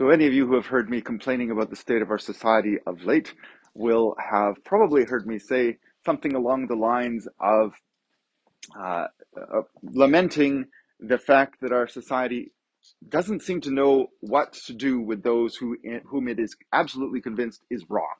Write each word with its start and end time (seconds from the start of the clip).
So, 0.00 0.08
any 0.08 0.26
of 0.26 0.32
you 0.32 0.46
who 0.46 0.54
have 0.54 0.64
heard 0.64 0.88
me 0.88 1.02
complaining 1.02 1.50
about 1.50 1.68
the 1.68 1.76
state 1.76 2.00
of 2.00 2.10
our 2.10 2.18
society 2.18 2.78
of 2.86 3.04
late 3.04 3.34
will 3.74 4.16
have 4.18 4.64
probably 4.64 5.04
heard 5.04 5.26
me 5.26 5.38
say 5.38 5.76
something 6.06 6.34
along 6.34 6.68
the 6.68 6.74
lines 6.74 7.28
of 7.38 7.74
uh, 8.74 9.08
uh, 9.36 9.60
lamenting 9.82 10.68
the 11.00 11.18
fact 11.18 11.60
that 11.60 11.72
our 11.72 11.86
society 11.86 12.50
doesn't 13.06 13.42
seem 13.42 13.60
to 13.60 13.70
know 13.70 14.06
what 14.20 14.54
to 14.54 14.72
do 14.72 15.02
with 15.02 15.22
those 15.22 15.54
who 15.54 15.76
whom 16.06 16.28
it 16.28 16.38
is 16.38 16.56
absolutely 16.72 17.20
convinced 17.20 17.60
is 17.68 17.84
wrong. 17.90 18.14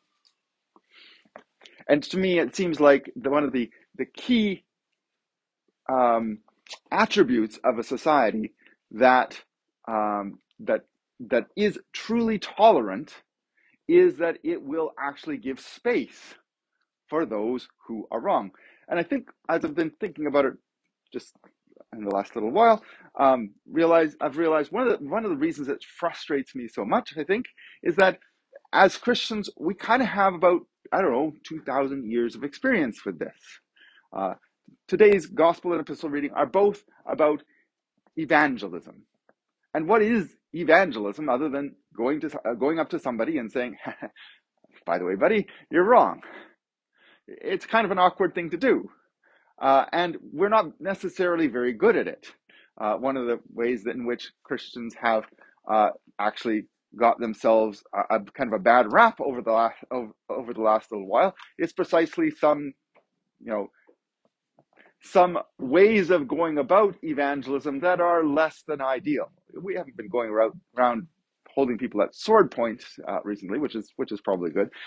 And 1.88 2.02
to 2.02 2.18
me, 2.18 2.40
it 2.40 2.54
seems 2.54 2.78
like 2.78 3.10
the, 3.16 3.30
one 3.30 3.44
of 3.44 3.52
the 3.52 3.70
the 3.96 4.04
key 4.04 4.64
um, 5.88 6.40
attributes 6.92 7.58
of 7.64 7.78
a 7.78 7.82
society 7.82 8.52
that 8.90 9.42
um, 9.88 10.40
that 10.58 10.84
that 11.28 11.46
is 11.56 11.78
truly 11.92 12.38
tolerant 12.38 13.14
is 13.88 14.16
that 14.16 14.38
it 14.44 14.62
will 14.62 14.92
actually 14.98 15.36
give 15.36 15.60
space 15.60 16.34
for 17.08 17.26
those 17.26 17.68
who 17.86 18.06
are 18.10 18.20
wrong. 18.20 18.50
And 18.88 18.98
I 18.98 19.02
think 19.02 19.28
as 19.48 19.64
I've 19.64 19.74
been 19.74 19.92
thinking 20.00 20.26
about 20.26 20.46
it 20.46 20.54
just 21.12 21.34
in 21.92 22.04
the 22.04 22.10
last 22.10 22.34
little 22.34 22.50
while, 22.52 22.82
um, 23.18 23.50
realize 23.70 24.16
I've 24.20 24.38
realized 24.38 24.72
one 24.72 24.86
of 24.86 24.98
the 24.98 25.04
one 25.04 25.24
of 25.24 25.30
the 25.30 25.36
reasons 25.36 25.66
that 25.68 25.82
frustrates 25.84 26.54
me 26.54 26.68
so 26.68 26.84
much, 26.84 27.14
I 27.18 27.24
think, 27.24 27.46
is 27.82 27.96
that 27.96 28.18
as 28.72 28.96
Christians 28.96 29.50
we 29.58 29.74
kind 29.74 30.02
of 30.02 30.08
have 30.08 30.34
about 30.34 30.62
I 30.92 31.02
don't 31.02 31.12
know 31.12 31.32
two 31.44 31.60
thousand 31.60 32.10
years 32.10 32.34
of 32.36 32.44
experience 32.44 33.04
with 33.04 33.18
this. 33.18 33.36
Uh, 34.16 34.34
today's 34.88 35.26
gospel 35.26 35.72
and 35.72 35.80
epistle 35.80 36.10
reading 36.10 36.32
are 36.32 36.46
both 36.46 36.84
about 37.06 37.42
evangelism. 38.16 39.02
And 39.74 39.88
what 39.88 40.02
is 40.02 40.36
evangelism 40.52 41.28
other 41.28 41.48
than 41.48 41.74
going 41.96 42.20
to 42.20 42.40
uh, 42.48 42.54
going 42.54 42.78
up 42.78 42.90
to 42.90 42.98
somebody 42.98 43.38
and 43.38 43.50
saying, 43.50 43.76
"By 44.86 44.98
the 44.98 45.04
way, 45.04 45.14
buddy, 45.14 45.46
you're 45.70 45.84
wrong." 45.84 46.22
It's 47.26 47.66
kind 47.66 47.84
of 47.84 47.90
an 47.90 47.98
awkward 47.98 48.34
thing 48.34 48.50
to 48.50 48.56
do, 48.56 48.90
uh, 49.60 49.86
and 49.92 50.16
we're 50.32 50.48
not 50.48 50.80
necessarily 50.80 51.46
very 51.46 51.72
good 51.72 51.96
at 51.96 52.08
it. 52.08 52.26
Uh, 52.80 52.94
one 52.94 53.16
of 53.16 53.26
the 53.26 53.38
ways 53.52 53.84
that 53.84 53.94
in 53.94 54.06
which 54.06 54.32
Christians 54.42 54.94
have 55.00 55.24
uh, 55.70 55.90
actually 56.18 56.64
got 56.98 57.20
themselves 57.20 57.82
a, 57.94 58.16
a, 58.16 58.20
kind 58.20 58.52
of 58.52 58.60
a 58.60 58.62
bad 58.62 58.92
rap 58.92 59.20
over 59.20 59.42
the 59.42 59.52
last 59.52 59.76
over, 59.90 60.12
over 60.28 60.54
the 60.54 60.62
last 60.62 60.90
little 60.90 61.06
while 61.06 61.34
is 61.58 61.72
precisely 61.72 62.30
some, 62.30 62.72
you 63.40 63.52
know, 63.52 63.68
some 65.02 65.38
ways 65.58 66.10
of 66.10 66.28
going 66.28 66.58
about 66.58 66.96
evangelism 67.02 67.80
that 67.80 68.00
are 68.00 68.24
less 68.24 68.62
than 68.66 68.80
ideal. 68.80 69.30
We 69.60 69.74
haven't 69.76 69.96
been 69.96 70.08
going 70.08 70.30
around, 70.30 71.08
holding 71.54 71.78
people 71.78 72.02
at 72.02 72.14
sword 72.14 72.50
point 72.50 72.84
uh, 73.08 73.20
recently, 73.24 73.58
which 73.58 73.74
is 73.76 73.92
which 73.96 74.12
is 74.12 74.20
probably 74.20 74.50
good. 74.50 74.70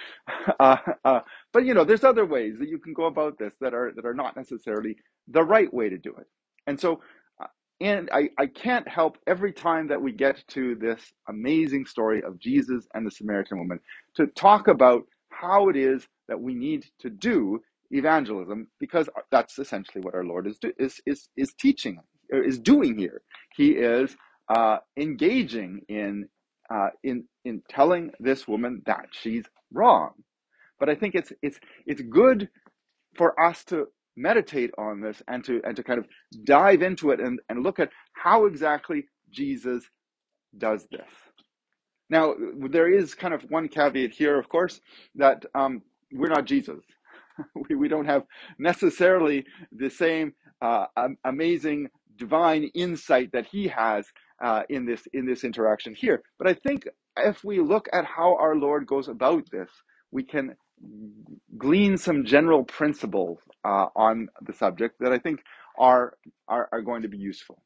Uh, 0.60 0.78
uh, 1.06 1.20
but 1.54 1.66
you 1.66 1.74
know, 1.74 1.84
there's 1.86 2.04
other 2.04 2.26
ways 2.26 2.56
that 2.60 2.70
you 2.70 2.78
can 2.80 2.94
go 2.94 3.06
about 3.06 3.38
this 3.40 3.54
that 3.62 3.74
are 3.74 3.92
that 3.96 4.06
are 4.06 4.14
not 4.14 4.36
necessarily 4.38 4.96
the 5.30 5.44
right 5.44 5.74
way 5.74 5.90
to 5.90 5.98
do 5.98 6.16
it. 6.18 6.28
And 6.68 6.80
so, 6.80 7.02
uh, 7.42 7.48
and 7.82 8.10
I, 8.14 8.30
I 8.40 8.48
can't 8.48 8.88
help 8.88 9.18
every 9.28 9.54
time 9.54 9.88
that 9.90 10.02
we 10.02 10.12
get 10.14 10.44
to 10.50 10.76
this 10.76 11.02
amazing 11.30 11.86
story 11.86 12.24
of 12.24 12.40
Jesus 12.40 12.88
and 12.94 13.06
the 13.06 13.12
Samaritan 13.12 13.60
woman 13.60 13.80
to 14.16 14.28
talk 14.28 14.68
about 14.70 15.04
how 15.30 15.70
it 15.70 15.76
is 15.76 16.08
that 16.30 16.40
we 16.42 16.56
need 16.56 16.86
to 17.00 17.10
do 17.10 17.62
evangelism 17.92 18.68
because 18.80 19.10
that's 19.32 19.60
essentially 19.60 20.02
what 20.04 20.16
our 20.16 20.26
Lord 20.26 20.48
is 20.48 20.58
do, 20.60 20.72
is 20.80 21.02
is 21.06 21.30
is 21.38 21.54
teaching 21.60 22.00
is 22.30 22.60
doing 22.60 22.98
here. 22.98 23.22
He 23.56 23.72
is 23.72 24.16
uh, 24.50 24.78
engaging 24.98 25.82
in 25.90 26.28
uh, 26.70 26.90
in 27.04 27.26
in 27.46 27.62
telling 27.70 28.12
this 28.20 28.48
woman 28.48 28.82
that 28.86 29.08
she's 29.12 29.46
wrong. 29.74 30.12
But 30.80 30.90
I 30.90 30.96
think 30.96 31.16
it's 31.16 31.32
it's 31.42 31.60
it's 31.86 32.02
good 32.02 32.50
for 33.16 33.40
us 33.42 33.64
to 33.66 33.88
meditate 34.18 34.72
on 34.78 35.02
this 35.02 35.22
and 35.28 35.44
to 35.46 35.62
and 35.66 35.76
to 35.76 35.84
kind 35.84 36.00
of 36.00 36.08
dive 36.46 36.82
into 36.82 37.12
it 37.12 37.20
and, 37.20 37.40
and 37.50 37.64
look 37.64 37.80
at 37.80 37.90
how 38.14 38.46
exactly 38.46 39.06
Jesus 39.32 39.84
does 40.58 40.86
this. 40.92 41.08
Now, 42.10 42.36
there 42.70 42.94
is 42.94 43.16
kind 43.16 43.34
of 43.34 43.44
one 43.50 43.68
caveat 43.68 44.12
here, 44.14 44.40
of 44.40 44.50
course, 44.50 44.82
that 45.16 45.46
um, 45.56 45.82
we're 46.12 46.30
not 46.30 46.46
Jesus. 46.46 46.82
we, 47.70 47.76
we 47.76 47.88
don't 47.88 48.06
have 48.06 48.24
necessarily 48.60 49.46
the 49.72 49.90
same 49.90 50.34
uh, 50.62 50.86
amazing 51.26 51.90
divine 52.18 52.66
insight 52.76 53.32
that 53.34 53.48
he 53.48 53.68
has 53.70 54.08
uh, 54.44 54.64
in 54.70 54.86
this 54.86 55.08
in 55.14 55.26
this 55.26 55.44
interaction 55.44 55.96
here. 55.96 56.24
But 56.38 56.48
I 56.48 56.54
think 56.54 56.88
if 57.18 57.44
we 57.44 57.60
look 57.60 57.88
at 57.94 58.06
how 58.06 58.38
our 58.38 58.56
Lord 58.56 58.88
goes 58.88 59.08
about 59.08 59.50
this, 59.52 59.70
we 60.12 60.24
can 60.24 60.56
glean 61.58 61.98
some 61.98 62.26
general 62.26 62.64
principles 62.64 63.40
uh, 63.66 63.88
on 63.96 64.30
the 64.42 64.54
subject 64.54 64.96
that 65.00 65.12
I 65.14 65.20
think 65.20 65.42
are, 65.78 66.16
are 66.48 66.70
are 66.72 66.82
going 66.82 67.04
to 67.04 67.08
be 67.10 67.18
useful. 67.18 67.62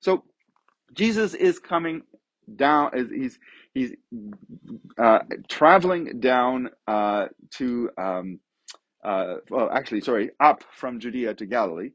So 0.00 0.24
Jesus 0.94 1.34
is 1.34 1.58
coming 1.58 2.02
down 2.56 2.92
as 2.94 3.08
he's 3.10 3.38
he's 3.74 3.92
uh, 4.98 5.20
traveling 5.48 6.20
down 6.20 6.70
uh, 6.88 7.26
to 7.56 7.90
um, 7.98 8.40
uh, 9.04 9.36
well, 9.50 9.70
actually, 9.72 10.00
sorry, 10.02 10.30
up 10.40 10.64
from 10.72 11.00
Judea 11.00 11.34
to 11.34 11.46
Galilee, 11.46 11.90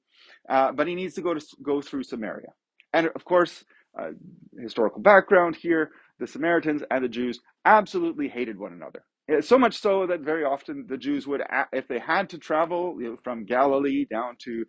uh, 0.49 0.71
but 0.71 0.87
he 0.87 0.95
needs 0.95 1.15
to 1.15 1.21
go 1.21 1.33
to 1.33 1.45
go 1.63 1.81
through 1.81 2.03
Samaria. 2.03 2.49
And 2.93 3.09
of 3.15 3.25
course, 3.25 3.63
uh, 3.99 4.11
historical 4.59 5.01
background 5.01 5.55
here: 5.55 5.91
the 6.19 6.27
Samaritans 6.27 6.83
and 6.91 7.03
the 7.03 7.09
Jews 7.09 7.39
absolutely 7.65 8.29
hated 8.29 8.59
one 8.59 8.73
another. 8.73 9.03
So 9.41 9.59
much 9.59 9.79
so 9.79 10.07
that 10.07 10.21
very 10.21 10.43
often 10.45 10.85
the 10.89 10.97
Jews 10.97 11.27
would, 11.27 11.41
if 11.73 11.87
they 11.87 11.99
had 11.99 12.29
to 12.31 12.37
travel 12.39 12.97
you 12.99 13.11
know, 13.11 13.17
from 13.23 13.45
Galilee 13.45 14.05
down 14.05 14.35
to 14.45 14.65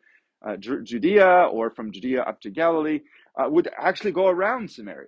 uh, 0.47 0.57
Judea 0.59 1.49
or 1.53 1.71
from 1.71 1.93
Judea 1.93 2.23
up 2.23 2.41
to 2.43 2.51
Galilee, 2.51 3.01
uh, 3.39 3.49
would 3.51 3.69
actually 3.79 4.13
go 4.13 4.29
around 4.29 4.71
Samaria 4.71 5.07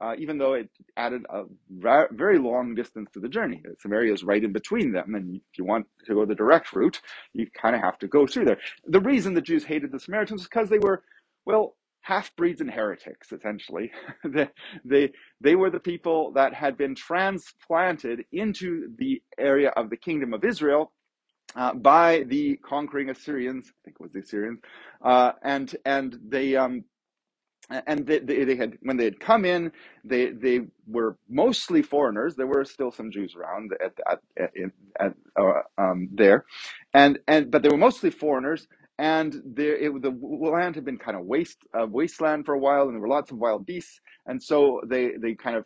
uh, 0.00 0.14
even 0.18 0.38
though 0.38 0.54
it 0.54 0.70
added 0.96 1.24
a 1.30 1.44
ra- 1.80 2.08
very 2.12 2.38
long 2.38 2.76
distance 2.76 3.10
to 3.14 3.20
the 3.20 3.30
journey. 3.30 3.62
Samaria 3.80 4.14
is 4.14 4.24
right 4.24 4.44
in 4.44 4.52
between 4.54 4.92
them, 4.92 5.16
and 5.16 5.36
if 5.36 5.58
you 5.58 5.66
want 5.66 5.88
to 6.06 6.14
go 6.14 6.26
the 6.26 6.36
direct 6.36 6.74
route, 6.74 7.00
you 7.34 7.48
kind 7.60 7.76
of 7.76 7.82
have 7.82 7.98
to 8.00 8.08
go 8.08 8.28
through 8.28 8.46
there. 8.46 8.60
The 8.86 9.00
reason 9.02 9.34
the 9.34 9.42
Jews 9.42 9.64
hated 9.64 9.92
the 9.92 10.00
Samaritans 10.00 10.42
was 10.42 10.48
because 10.48 10.70
they 10.70 10.80
were, 10.80 11.04
well, 11.46 11.76
half 12.06 12.34
breeds 12.36 12.60
and 12.60 12.70
heretics, 12.70 13.32
essentially. 13.32 13.90
they, 14.24 14.48
they, 14.84 15.12
they 15.40 15.56
were 15.56 15.70
the 15.70 15.80
people 15.80 16.32
that 16.32 16.54
had 16.54 16.76
been 16.78 16.94
transplanted 16.94 18.24
into 18.32 18.88
the 18.98 19.20
area 19.38 19.70
of 19.70 19.90
the 19.90 19.96
kingdom 19.96 20.32
of 20.32 20.44
Israel 20.44 20.92
uh, 21.56 21.74
by 21.74 22.24
the 22.28 22.56
conquering 22.58 23.10
Assyrians, 23.10 23.66
I 23.68 23.74
think 23.84 23.96
it 23.98 24.02
was 24.02 24.12
the 24.12 24.20
Assyrians, 24.20 24.60
uh, 25.04 25.32
and 25.42 25.74
and 25.84 26.18
they 26.28 26.56
um, 26.56 26.84
and 27.70 28.06
they, 28.06 28.20
they, 28.20 28.44
they, 28.44 28.56
had 28.56 28.78
when 28.82 28.96
they 28.96 29.04
had 29.04 29.20
come 29.20 29.44
in 29.44 29.72
they 30.04 30.30
they 30.30 30.60
were 30.86 31.16
mostly 31.28 31.82
foreigners 31.82 32.36
there 32.36 32.46
were 32.46 32.64
still 32.64 32.90
some 32.92 33.10
jews 33.10 33.34
around 33.34 33.72
at, 33.84 33.92
at, 34.10 34.20
at, 34.38 34.52
at 35.00 35.14
uh, 35.40 35.62
um, 35.78 36.08
there 36.12 36.44
and 36.94 37.18
and 37.26 37.50
but 37.50 37.62
they 37.62 37.68
were 37.68 37.76
mostly 37.76 38.10
foreigners 38.10 38.68
and 38.98 39.42
there 39.44 39.76
it, 39.76 40.02
the 40.02 40.10
land 40.10 40.74
had 40.76 40.84
been 40.84 40.98
kind 40.98 41.16
of 41.16 41.24
waste 41.26 41.58
uh, 41.78 41.86
wasteland 41.86 42.46
for 42.46 42.54
a 42.54 42.58
while 42.58 42.84
and 42.84 42.94
there 42.94 43.00
were 43.00 43.08
lots 43.08 43.30
of 43.32 43.38
wild 43.38 43.66
beasts. 43.66 44.00
And 44.26 44.42
so 44.42 44.82
they 44.86 45.12
they 45.20 45.34
kind 45.34 45.56
of 45.56 45.64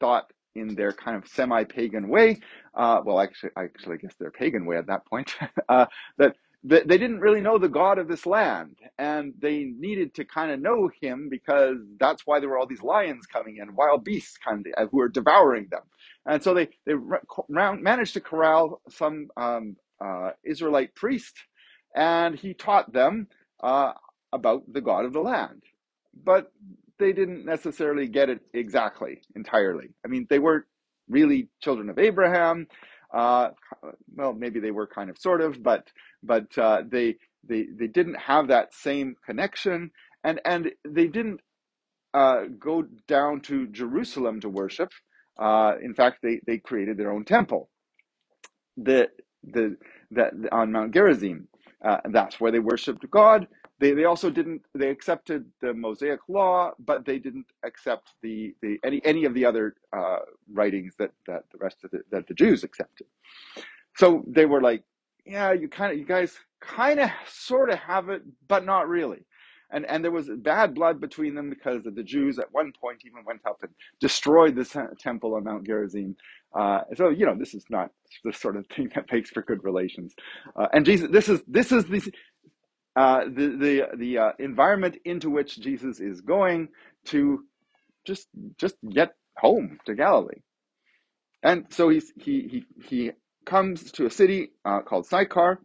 thought 0.00 0.30
in 0.56 0.74
their 0.74 0.92
kind 0.92 1.16
of 1.16 1.28
semi-pagan 1.28 2.08
way 2.08 2.38
uh, 2.76 3.00
well 3.04 3.20
actually 3.20 3.50
actually 3.58 3.94
i 3.94 3.98
guess 3.98 4.14
their 4.18 4.30
pagan 4.32 4.66
way 4.66 4.76
at 4.76 4.86
that 4.88 5.06
point 5.06 5.34
uh, 5.68 5.86
that 6.18 6.36
they 6.64 6.98
didn't 6.98 7.20
really 7.20 7.40
know 7.40 7.58
the 7.58 7.68
God 7.68 7.98
of 7.98 8.08
this 8.08 8.26
land, 8.26 8.76
and 8.98 9.32
they 9.40 9.64
needed 9.78 10.14
to 10.14 10.24
kind 10.24 10.50
of 10.50 10.60
know 10.60 10.90
him 11.00 11.28
because 11.30 11.78
that's 11.98 12.26
why 12.26 12.40
there 12.40 12.50
were 12.50 12.58
all 12.58 12.66
these 12.66 12.82
lions 12.82 13.26
coming 13.26 13.58
in, 13.58 13.74
wild 13.76 14.04
beasts 14.04 14.36
kind 14.38 14.66
of 14.76 14.90
who 14.90 14.98
were 14.98 15.08
devouring 15.08 15.68
them, 15.70 15.82
and 16.26 16.42
so 16.42 16.54
they 16.54 16.68
they 16.86 16.94
managed 17.80 18.14
to 18.14 18.20
corral 18.20 18.82
some 18.90 19.28
um, 19.38 19.76
uh, 20.04 20.32
Israelite 20.44 20.94
priest, 20.94 21.34
and 21.98 22.38
he 22.38 22.54
taught 22.54 22.92
them 22.92 23.26
uh, 23.60 23.92
about 24.32 24.62
the 24.72 24.80
God 24.80 25.04
of 25.04 25.12
the 25.12 25.20
land, 25.20 25.64
but 26.14 26.52
they 27.00 27.12
didn't 27.12 27.44
necessarily 27.44 28.06
get 28.06 28.30
it 28.30 28.40
exactly 28.54 29.22
entirely. 29.34 29.90
I 30.04 30.08
mean, 30.08 30.28
they 30.30 30.38
weren't 30.38 30.66
really 31.08 31.48
children 31.60 31.90
of 31.90 31.98
Abraham. 31.98 32.68
Uh, 33.12 33.48
well, 34.14 34.32
maybe 34.32 34.60
they 34.60 34.70
were 34.70 34.86
kind 34.86 35.10
of, 35.10 35.18
sort 35.18 35.40
of, 35.40 35.60
but 35.60 35.88
but 36.22 36.56
uh, 36.56 36.82
they 36.88 37.16
they 37.42 37.66
they 37.76 37.88
didn't 37.88 38.20
have 38.20 38.48
that 38.48 38.72
same 38.74 39.16
connection, 39.26 39.90
and 40.22 40.40
and 40.44 40.70
they 40.86 41.08
didn't 41.08 41.40
uh, 42.14 42.42
go 42.60 42.84
down 43.08 43.40
to 43.40 43.66
Jerusalem 43.66 44.40
to 44.42 44.48
worship. 44.48 44.92
Uh, 45.36 45.72
in 45.82 45.94
fact, 45.94 46.18
they 46.22 46.40
they 46.46 46.58
created 46.58 46.96
their 46.96 47.10
own 47.10 47.24
temple. 47.24 47.70
The 48.76 49.08
the 49.42 49.76
that 50.12 50.32
on 50.52 50.72
Mount 50.72 50.92
Gerizim, 50.94 51.48
uh, 51.84 51.98
that's 52.10 52.40
where 52.40 52.52
they 52.52 52.58
worshipped 52.60 53.08
God. 53.10 53.48
they, 53.80 53.92
they 53.92 54.04
also 54.04 54.30
didn't 54.30 54.62
they 54.74 54.90
accepted 54.90 55.46
the 55.62 55.74
Mosaic 55.74 56.20
law, 56.28 56.72
but 56.78 57.04
they 57.06 57.18
didn't 57.18 57.46
accept 57.64 58.14
the, 58.22 58.54
the 58.62 58.78
any 58.84 59.00
any 59.04 59.24
of 59.26 59.34
the 59.34 59.44
other 59.44 59.76
uh, 59.96 60.18
writings 60.52 60.94
that 60.98 61.12
that 61.26 61.44
the 61.52 61.58
rest 61.58 61.84
of 61.84 61.90
the, 61.92 62.02
that 62.10 62.26
the 62.28 62.34
Jews 62.34 62.64
accepted. 62.64 63.06
So 63.96 64.24
they 64.28 64.46
were 64.46 64.60
like, 64.62 64.84
yeah, 65.26 65.52
you 65.52 65.68
kind 65.68 65.92
of 65.92 65.98
you 65.98 66.06
guys 66.06 66.36
kind 66.60 67.00
of 67.00 67.10
sort 67.28 67.70
of 67.70 67.78
have 67.80 68.08
it, 68.08 68.22
but 68.48 68.64
not 68.64 68.88
really. 68.88 69.26
And 69.70 69.86
and 69.86 70.04
there 70.04 70.12
was 70.12 70.30
bad 70.38 70.74
blood 70.74 71.00
between 71.00 71.34
them 71.34 71.50
because 71.50 71.84
the 71.84 72.02
Jews 72.02 72.38
at 72.38 72.52
one 72.52 72.72
point 72.80 73.02
even 73.06 73.24
went 73.24 73.42
up 73.46 73.58
and 73.62 73.72
destroyed 74.00 74.56
the 74.56 74.64
temple 74.98 75.34
on 75.36 75.44
Mount 75.44 75.66
Gerizim. 75.66 76.16
Uh, 76.54 76.80
so 76.96 77.10
you 77.10 77.26
know 77.26 77.36
this 77.36 77.54
is 77.54 77.64
not 77.70 77.90
the 78.24 78.32
sort 78.32 78.56
of 78.56 78.66
thing 78.68 78.90
that 78.94 79.06
makes 79.12 79.30
for 79.30 79.42
good 79.42 79.64
relations. 79.64 80.14
Uh, 80.56 80.68
and 80.72 80.86
Jesus, 80.86 81.08
this 81.10 81.28
is 81.28 81.42
this 81.48 81.72
is 81.72 81.84
the 81.86 82.12
uh, 82.96 83.24
the 83.24 83.48
the 83.48 83.82
the 83.96 84.18
uh, 84.18 84.32
environment 84.38 84.96
into 85.04 85.30
which 85.30 85.60
Jesus 85.60 86.00
is 86.00 86.20
going 86.20 86.68
to 87.06 87.44
just 88.06 88.28
just 88.58 88.76
get 88.90 89.14
home 89.36 89.78
to 89.86 89.94
Galilee. 89.94 90.40
And 91.42 91.66
so 91.70 91.88
he's 91.88 92.12
he 92.16 92.48
he 92.48 92.86
he 92.88 93.10
comes 93.46 93.92
to 93.92 94.06
a 94.06 94.10
city 94.10 94.52
uh, 94.64 94.80
called 94.80 95.06
Sychar, 95.06 95.60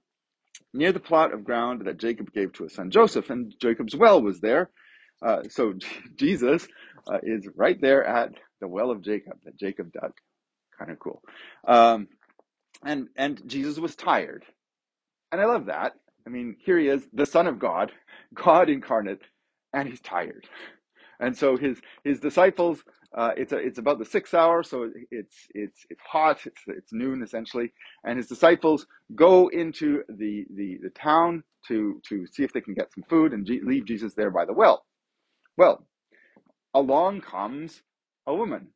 near 0.74 0.92
the 0.92 1.00
plot 1.00 1.34
of 1.34 1.44
ground 1.44 1.84
that 1.86 1.98
Jacob 2.00 2.34
gave 2.34 2.54
to 2.54 2.64
his 2.64 2.76
son 2.76 2.92
Joseph, 2.92 3.30
and 3.30 3.54
Jacob's 3.60 3.96
well 3.96 4.22
was 4.22 4.40
there. 4.42 4.70
Uh, 5.26 5.44
so 5.50 5.74
Jesus 6.18 6.68
is 7.24 7.48
right 7.56 7.80
there 7.82 8.06
at 8.06 8.34
the 8.62 8.68
well 8.68 8.92
of 8.92 9.02
Jacob 9.02 9.40
that 9.46 9.58
Jacob 9.58 9.92
dug. 9.94 10.14
Kind 10.80 10.92
of 10.92 11.00
cool. 11.00 11.22
Um, 11.68 12.08
and 12.86 13.08
and 13.16 13.42
Jesus 13.48 13.80
was 13.80 13.96
tired, 13.96 14.46
and 15.32 15.42
I 15.42 15.46
love 15.46 15.68
that. 15.68 15.94
I 16.26 16.30
mean, 16.30 16.56
here 16.66 16.80
he 16.80 16.88
is, 16.88 17.08
the 17.14 17.26
Son 17.26 17.48
of 17.48 17.60
God, 17.60 17.92
God 18.34 18.70
incarnate, 18.70 19.22
and 19.74 19.90
he's 19.90 20.02
tired. 20.02 20.48
And 21.20 21.38
so 21.38 21.58
his 21.58 21.80
his 22.04 22.20
disciples, 22.20 22.84
uh, 23.18 23.32
it's 23.38 23.54
a, 23.54 23.58
it's 23.58 23.80
about 23.80 24.00
the 24.00 24.06
sixth 24.06 24.34
hour, 24.34 24.64
so 24.64 24.92
it's 25.12 25.36
it's 25.54 25.86
it's 25.90 26.02
hot, 26.06 26.40
it's 26.46 26.62
it's 26.68 26.94
noon 26.94 27.24
essentially, 27.24 27.72
and 28.06 28.18
his 28.18 28.28
disciples 28.28 28.88
go 29.16 29.50
into 29.50 30.04
the 30.10 30.46
the, 30.56 30.80
the 30.84 30.90
town 30.92 31.44
to 31.68 32.02
to 32.10 32.28
see 32.28 32.44
if 32.44 32.54
they 32.54 32.62
can 32.62 32.74
get 32.74 32.94
some 32.94 33.04
food 33.10 33.34
and 33.34 33.48
leave 33.64 33.86
Jesus 33.86 34.14
there 34.16 34.32
by 34.32 34.46
the 34.46 34.54
well. 34.54 34.86
Well, 35.58 35.88
along 36.74 37.22
comes 37.22 37.84
a 38.28 38.36
woman 38.36 38.70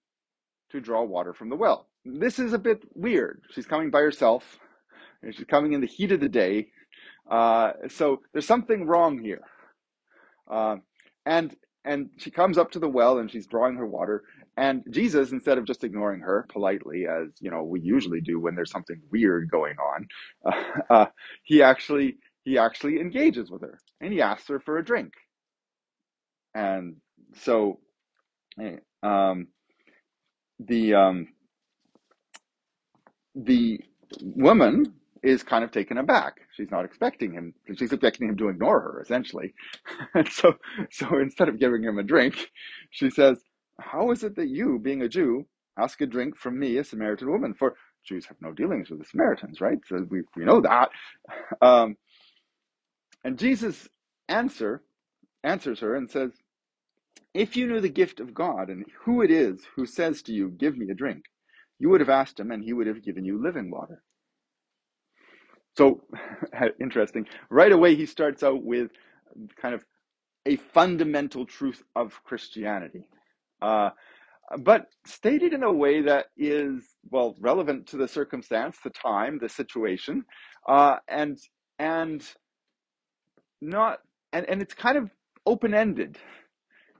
to 0.71 0.81
draw 0.81 1.03
water 1.03 1.33
from 1.33 1.49
the 1.49 1.55
well. 1.55 1.87
This 2.05 2.39
is 2.39 2.53
a 2.53 2.59
bit 2.59 2.83
weird. 2.95 3.41
She's 3.51 3.65
coming 3.67 3.91
by 3.91 4.01
herself, 4.01 4.59
and 5.23 5.35
she's 5.35 5.45
coming 5.45 5.73
in 5.73 5.81
the 5.81 5.87
heat 5.87 6.11
of 6.11 6.19
the 6.19 6.29
day. 6.29 6.69
Uh, 7.29 7.73
so 7.89 8.21
there's 8.33 8.47
something 8.47 8.85
wrong 8.85 9.19
here. 9.19 9.41
Uh, 10.49 10.77
and 11.25 11.55
and 11.85 12.09
she 12.17 12.31
comes 12.31 12.57
up 12.57 12.71
to 12.71 12.79
the 12.79 12.89
well 12.89 13.19
and 13.19 13.31
she's 13.31 13.47
drawing 13.47 13.75
her 13.77 13.87
water. 13.87 14.23
And 14.57 14.83
Jesus, 14.89 15.31
instead 15.31 15.57
of 15.57 15.65
just 15.65 15.83
ignoring 15.83 16.21
her 16.21 16.45
politely, 16.51 17.05
as 17.07 17.29
you 17.39 17.51
know 17.51 17.63
we 17.63 17.81
usually 17.81 18.21
do 18.21 18.39
when 18.39 18.55
there's 18.55 18.71
something 18.71 19.01
weird 19.11 19.49
going 19.51 19.75
on, 19.77 20.07
uh, 20.89 21.05
he 21.43 21.61
actually 21.63 22.17
he 22.43 22.57
actually 22.57 22.99
engages 22.99 23.51
with 23.51 23.61
her 23.61 23.79
and 24.01 24.13
he 24.13 24.21
asks 24.21 24.47
her 24.47 24.59
for 24.59 24.77
a 24.77 24.85
drink. 24.85 25.13
And 26.55 26.97
so, 27.43 27.79
eh, 28.61 28.77
um, 29.03 29.47
the 30.59 30.93
um, 30.93 31.27
the 33.35 33.81
woman 34.21 34.93
is 35.23 35.43
kind 35.43 35.63
of 35.63 35.71
taken 35.71 35.97
aback. 35.97 36.41
She's 36.55 36.71
not 36.71 36.85
expecting 36.85 37.33
him. 37.33 37.53
She's 37.77 37.91
expecting 37.91 38.29
him 38.29 38.37
to 38.37 38.49
ignore 38.49 38.79
her, 38.79 39.01
essentially. 39.01 39.53
and 40.13 40.27
so, 40.29 40.53
so 40.91 41.19
instead 41.19 41.49
of 41.49 41.59
giving 41.59 41.83
him 41.83 41.99
a 41.99 42.03
drink, 42.03 42.49
she 42.91 43.09
says, 43.09 43.39
"How 43.79 44.11
is 44.11 44.23
it 44.23 44.35
that 44.35 44.47
you, 44.49 44.79
being 44.79 45.01
a 45.01 45.09
Jew, 45.09 45.45
ask 45.77 46.01
a 46.01 46.05
drink 46.05 46.37
from 46.37 46.59
me, 46.59 46.77
a 46.77 46.83
Samaritan 46.83 47.31
woman? 47.31 47.53
For 47.53 47.75
Jews 48.05 48.25
have 48.27 48.37
no 48.41 48.53
dealings 48.53 48.89
with 48.89 48.99
the 48.99 49.05
Samaritans, 49.05 49.61
right? 49.61 49.79
So 49.87 50.05
we 50.09 50.23
we 50.35 50.45
know 50.45 50.61
that." 50.61 50.89
Um, 51.61 51.97
and 53.23 53.37
Jesus 53.39 53.87
answer 54.29 54.83
answers 55.43 55.79
her 55.81 55.95
and 55.95 56.09
says, 56.09 56.31
"If 57.33 57.57
you 57.57 57.67
knew 57.67 57.81
the 57.81 57.89
gift 57.89 58.19
of 58.19 58.33
God 58.33 58.69
and 58.69 58.85
who 59.05 59.21
it 59.21 59.31
is 59.31 59.65
who 59.75 59.85
says 59.85 60.21
to 60.23 60.33
you, 60.33 60.49
"Give 60.51 60.77
me 60.77 60.89
a 60.91 60.95
drink," 60.95 61.25
you 61.79 61.89
would 61.89 62.01
have 62.01 62.09
asked 62.09 62.39
him, 62.39 62.51
and 62.51 62.63
he 62.63 62.73
would 62.73 62.87
have 62.87 63.03
given 63.03 63.25
you 63.25 63.41
living 63.41 63.71
water." 63.71 64.03
So 65.77 66.03
interesting. 66.81 67.27
Right 67.49 67.71
away, 67.71 67.95
he 67.95 68.05
starts 68.05 68.43
out 68.43 68.63
with 68.63 68.91
kind 69.61 69.75
of 69.75 69.85
a 70.45 70.57
fundamental 70.57 71.45
truth 71.45 71.83
of 71.95 72.23
Christianity, 72.25 73.07
uh, 73.61 73.91
but 74.59 74.87
stated 75.05 75.53
in 75.53 75.63
a 75.63 75.71
way 75.73 76.01
that 76.03 76.27
is 76.37 76.83
well 77.11 77.35
relevant 77.39 77.87
to 77.87 77.97
the 77.97 78.07
circumstance, 78.07 78.77
the 78.83 78.91
time, 78.91 79.39
the 79.39 79.49
situation, 79.49 80.23
uh, 80.67 80.97
and 81.07 81.37
and 81.79 82.23
not 83.61 83.99
and 84.33 84.47
and 84.49 84.61
it's 84.61 84.73
kind 84.73 84.97
of 84.97 85.11
open 85.45 85.73
ended. 85.73 86.17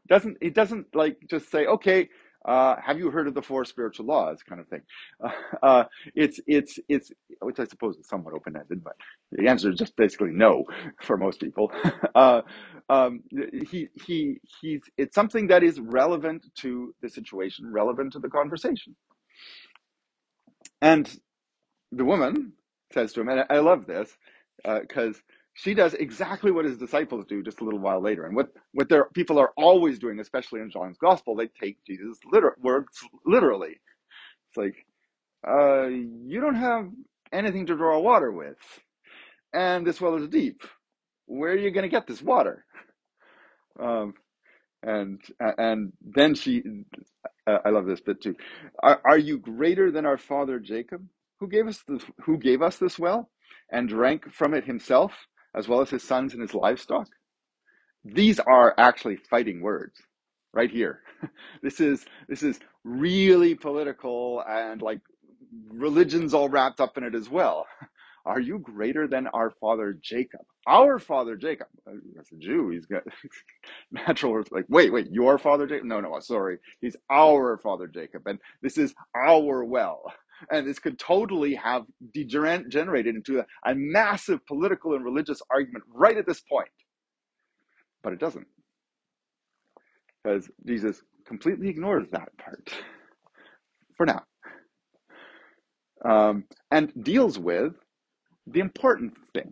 Doesn't 0.10 0.38
it 0.42 0.54
doesn't 0.56 0.96
like 0.96 1.18
just 1.30 1.52
say 1.52 1.66
okay 1.68 2.10
uh, 2.46 2.78
have 2.82 2.98
you 3.00 3.12
heard 3.12 3.28
of 3.28 3.34
the 3.34 3.42
four 3.42 3.66
spiritual 3.66 4.06
laws? 4.06 4.42
kind 4.44 4.62
of 4.62 4.68
thing. 4.70 4.82
Uh, 5.24 5.32
uh, 5.64 5.84
it's 6.16 6.40
it's 6.48 6.80
it's 6.90 7.12
which 7.42 7.60
i 7.60 7.66
suppose 7.66 7.98
is 7.98 8.08
somewhat 8.08 8.34
open-ended 8.34 8.84
but 8.84 8.94
the 9.34 9.48
answer 9.50 9.70
is 9.72 9.78
just 9.78 9.96
basically 9.98 10.32
no 10.32 10.66
for 11.02 11.18
most 11.18 11.42
people. 11.42 11.72
Uh, 12.16 12.42
um, 12.90 13.22
he 13.70 13.90
he 14.06 14.40
he's 14.62 14.82
it's 14.98 15.16
something 15.16 15.48
that 15.48 15.64
is 15.64 15.80
relevant 15.80 16.46
to 16.56 16.96
the 17.02 17.10
situation 17.10 17.72
relevant 17.72 18.14
to 18.14 18.20
the 18.20 18.30
conversation. 18.30 18.96
And 20.82 21.10
the 21.94 22.06
woman 22.06 22.54
says 22.94 23.14
to 23.14 23.22
him 23.22 23.30
and 23.30 23.46
i 23.52 23.60
love 23.60 23.88
this 23.88 24.18
because 24.66 25.18
uh, 25.18 25.20
she 25.58 25.76
does 25.76 25.96
exactly 25.96 26.52
what 26.52 26.66
his 26.66 26.80
disciples 26.80 27.26
do 27.28 27.44
just 27.44 27.62
a 27.62 27.66
little 27.66 27.82
while 27.82 28.02
later. 28.02 28.26
And 28.28 28.36
what, 28.38 28.50
what 28.74 28.90
their 28.90 29.08
people 29.16 29.40
are 29.40 29.54
always 29.58 30.00
doing, 30.00 30.20
especially 30.22 30.62
in 30.62 30.72
John's 30.72 31.00
gospel, 31.00 31.36
they 31.36 31.50
take 31.62 31.80
Jesus' 31.86 32.20
liter- 32.32 32.58
words 32.62 33.00
literally. 33.26 33.80
It's 34.50 34.58
like, 34.58 34.76
uh, 35.48 35.88
you 35.88 36.42
don't 36.42 36.56
have 36.56 36.90
anything 37.34 37.68
to 37.68 37.78
draw 37.78 38.00
water 38.00 38.32
with, 38.32 38.58
and 39.54 39.88
this 39.88 40.02
well 40.02 40.16
is 40.16 40.30
deep. 40.30 40.62
Where 41.28 41.52
are 41.54 41.58
you 41.58 41.72
going 41.72 41.84
to 41.84 41.90
get 41.90 42.08
this 42.08 42.22
water? 42.22 42.66
Um, 43.80 44.16
and 44.84 45.22
and 45.40 45.94
then 46.02 46.36
she, 46.36 46.64
uh, 47.48 47.60
I 47.66 47.70
love 47.70 47.86
this 47.88 48.02
bit 48.02 48.22
too. 48.22 48.36
Are, 48.84 49.02
are 49.06 49.18
you 49.18 49.40
greater 49.40 49.92
than 49.92 50.06
our 50.06 50.18
father 50.18 50.60
Jacob, 50.60 51.06
who 51.40 51.50
gave 51.50 51.68
us 51.68 51.84
the, 51.88 52.04
who 52.26 52.38
gave 52.38 52.62
us 52.62 52.78
this 52.78 53.00
well, 53.00 53.30
and 53.72 53.90
drank 53.90 54.32
from 54.34 54.54
it 54.54 54.66
himself? 54.66 55.14
As 55.58 55.68
well 55.68 55.82
as 55.82 55.92
his 55.92 56.04
sons 56.04 56.34
and 56.34 56.42
his 56.44 56.56
livestock. 56.56 57.08
These 58.06 58.40
are 58.40 58.74
actually 58.78 59.18
fighting 59.18 59.62
words 59.62 60.00
right 60.54 60.72
here. 60.72 61.02
this 61.64 61.82
is 61.82 62.06
this 62.30 62.44
is 62.44 62.60
really 62.86 63.56
political 63.56 64.44
and 64.48 64.82
like 64.82 65.02
religion's 65.70 66.34
all 66.34 66.50
wrapped 66.50 66.82
up 66.82 66.98
in 66.98 67.04
it 67.04 67.16
as 67.16 67.30
well. 67.30 67.68
Are 68.26 68.42
you 68.42 68.60
greater 68.60 69.08
than 69.08 69.28
our 69.28 69.52
father 69.52 69.98
Jacob? 70.02 70.42
Our 70.68 71.00
father 71.00 71.38
Jacob. 71.38 71.68
Uh, 71.90 71.94
That's 72.16 72.32
a 72.34 72.38
Jew. 72.38 72.70
He's 72.70 72.86
got 72.86 73.04
natural 73.92 74.44
like, 74.52 74.66
wait, 74.70 74.94
wait, 74.94 75.10
your 75.12 75.38
father 75.38 75.68
Jacob? 75.68 75.86
No, 75.88 76.02
no, 76.02 76.20
sorry. 76.20 76.58
He's 76.82 76.98
our 77.10 77.58
father 77.58 77.88
Jacob. 77.88 78.28
And 78.28 78.40
this 78.62 78.78
is 78.78 78.94
our 79.16 79.64
well 79.64 80.04
and 80.52 80.68
this 80.68 80.80
could 80.80 81.00
totally 81.00 81.56
have 81.56 81.84
degenerated 82.14 83.16
into 83.16 83.40
a, 83.40 83.46
a 83.66 83.76
massive 83.76 84.46
political 84.46 84.96
and 84.96 85.04
religious 85.04 85.42
argument 85.52 85.84
right 85.94 86.18
at 86.18 86.26
this 86.26 86.42
point. 86.42 86.70
But 88.04 88.14
it 88.14 88.20
doesn't. 88.20 88.48
Because 90.24 90.50
Jesus 90.66 91.02
completely 91.26 91.70
ignores 91.70 92.08
that 92.12 92.30
part 92.38 92.72
for 93.96 94.06
now. 94.06 94.24
Um, 96.06 96.46
and 96.72 96.92
deals 97.04 97.40
with 97.40 97.74
the 98.46 98.60
important 98.60 99.14
thing 99.34 99.52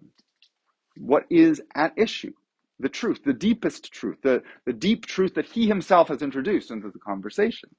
what 0.98 1.26
is 1.30 1.62
at 1.76 1.94
issue 1.98 2.32
the 2.80 2.90
truth, 2.90 3.22
the 3.24 3.34
deepest 3.34 3.92
truth, 3.92 4.18
the, 4.22 4.44
the 4.66 4.74
deep 4.74 5.06
truth 5.06 5.34
that 5.36 5.46
he 5.46 5.68
himself 5.68 6.10
has 6.10 6.22
introduced 6.22 6.72
into 6.72 6.90
the 6.92 7.00
conversation. 7.00 7.70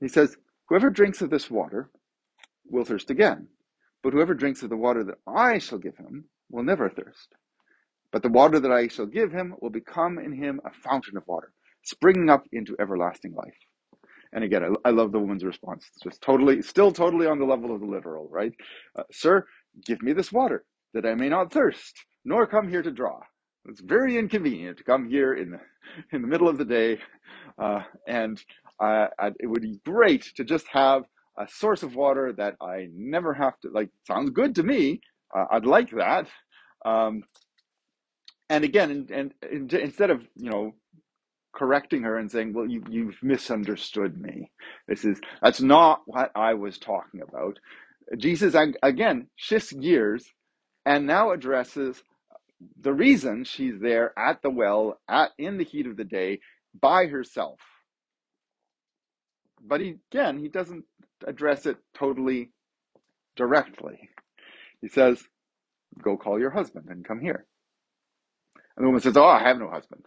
He 0.00 0.08
says, 0.08 0.36
Whoever 0.68 0.90
drinks 0.90 1.22
of 1.22 1.30
this 1.30 1.50
water 1.50 1.90
will 2.70 2.84
thirst 2.84 3.10
again. 3.10 3.48
But 4.02 4.12
whoever 4.12 4.34
drinks 4.34 4.62
of 4.62 4.70
the 4.70 4.76
water 4.76 5.04
that 5.04 5.18
I 5.26 5.58
shall 5.58 5.78
give 5.78 5.96
him 5.96 6.26
will 6.50 6.64
never 6.64 6.88
thirst. 6.90 7.34
But 8.12 8.22
the 8.22 8.30
water 8.30 8.60
that 8.60 8.72
I 8.72 8.88
shall 8.88 9.06
give 9.06 9.32
him 9.32 9.54
will 9.60 9.70
become 9.70 10.18
in 10.18 10.32
him 10.32 10.60
a 10.64 10.70
fountain 10.72 11.16
of 11.16 11.26
water, 11.26 11.52
springing 11.84 12.30
up 12.30 12.44
into 12.52 12.76
everlasting 12.80 13.34
life. 13.34 13.56
And 14.32 14.44
again, 14.44 14.64
I, 14.64 14.88
I 14.88 14.92
love 14.92 15.12
the 15.12 15.20
woman's 15.20 15.44
response. 15.44 15.86
It's 15.88 16.02
just 16.04 16.22
totally, 16.22 16.62
still 16.62 16.92
totally 16.92 17.26
on 17.26 17.38
the 17.38 17.46
level 17.46 17.74
of 17.74 17.80
the 17.80 17.86
literal, 17.86 18.28
right? 18.30 18.52
Uh, 18.98 19.04
Sir, 19.12 19.46
give 19.86 20.02
me 20.02 20.12
this 20.14 20.32
water 20.32 20.64
that 20.94 21.06
I 21.06 21.14
may 21.14 21.28
not 21.30 21.52
thirst, 21.52 21.96
nor 22.24 22.46
come 22.46 22.68
here 22.68 22.82
to 22.82 22.90
draw. 22.92 23.20
it's 23.66 23.80
very 23.80 24.18
inconvenient 24.18 24.78
to 24.78 24.84
come 24.84 25.08
here 25.08 25.34
in 25.34 25.50
the 25.52 25.60
in 26.12 26.22
the 26.22 26.28
middle 26.28 26.48
of 26.48 26.58
the 26.58 26.64
day, 26.66 26.98
uh, 27.58 27.82
and 28.06 28.42
uh, 28.80 29.08
it 29.40 29.46
would 29.46 29.62
be 29.62 29.80
great 29.86 30.24
to 30.36 30.44
just 30.44 30.66
have 30.68 31.04
a 31.38 31.48
source 31.48 31.82
of 31.82 31.94
water 31.94 32.32
that 32.36 32.56
I 32.60 32.88
never 32.92 33.34
have 33.34 33.58
to 33.60 33.70
like. 33.70 33.90
Sounds 34.06 34.30
good 34.30 34.56
to 34.56 34.62
me. 34.62 35.00
Uh, 35.34 35.46
I'd 35.52 35.66
like 35.66 35.90
that. 35.90 36.28
Um, 36.84 37.24
and 38.50 38.64
again, 38.64 39.06
and, 39.10 39.34
and, 39.42 39.72
instead 39.72 40.10
of 40.10 40.26
you 40.36 40.50
know 40.50 40.74
correcting 41.54 42.02
her 42.02 42.16
and 42.18 42.30
saying, 42.30 42.52
"Well, 42.52 42.66
you 42.66 42.82
you've 42.90 43.18
misunderstood 43.22 44.20
me. 44.20 44.50
This 44.88 45.04
is 45.04 45.20
that's 45.42 45.60
not 45.60 46.02
what 46.06 46.30
I 46.34 46.54
was 46.54 46.78
talking 46.78 47.22
about." 47.22 47.58
Jesus 48.16 48.54
again 48.82 49.28
shifts 49.36 49.72
gears 49.72 50.26
and 50.86 51.06
now 51.06 51.32
addresses 51.32 52.02
the 52.80 52.92
reason 52.92 53.44
she's 53.44 53.78
there 53.80 54.18
at 54.18 54.42
the 54.42 54.50
well 54.50 54.98
at 55.08 55.30
in 55.38 55.58
the 55.58 55.64
heat 55.64 55.86
of 55.86 55.96
the 55.96 56.04
day 56.04 56.40
by 56.80 57.06
herself. 57.06 57.60
But 59.60 59.80
he, 59.80 59.96
again, 60.12 60.38
he 60.38 60.48
doesn't 60.48 60.84
address 61.26 61.66
it 61.66 61.76
totally 61.94 62.50
directly. 63.36 64.10
He 64.80 64.88
says, 64.88 65.22
"Go 66.02 66.16
call 66.16 66.38
your 66.38 66.50
husband 66.50 66.88
and 66.90 67.04
come 67.04 67.20
here." 67.20 67.46
And 68.76 68.84
the 68.84 68.88
woman 68.88 69.00
says, 69.02 69.16
"Oh, 69.16 69.26
I 69.26 69.40
have 69.40 69.58
no 69.58 69.70
husband." 69.70 70.04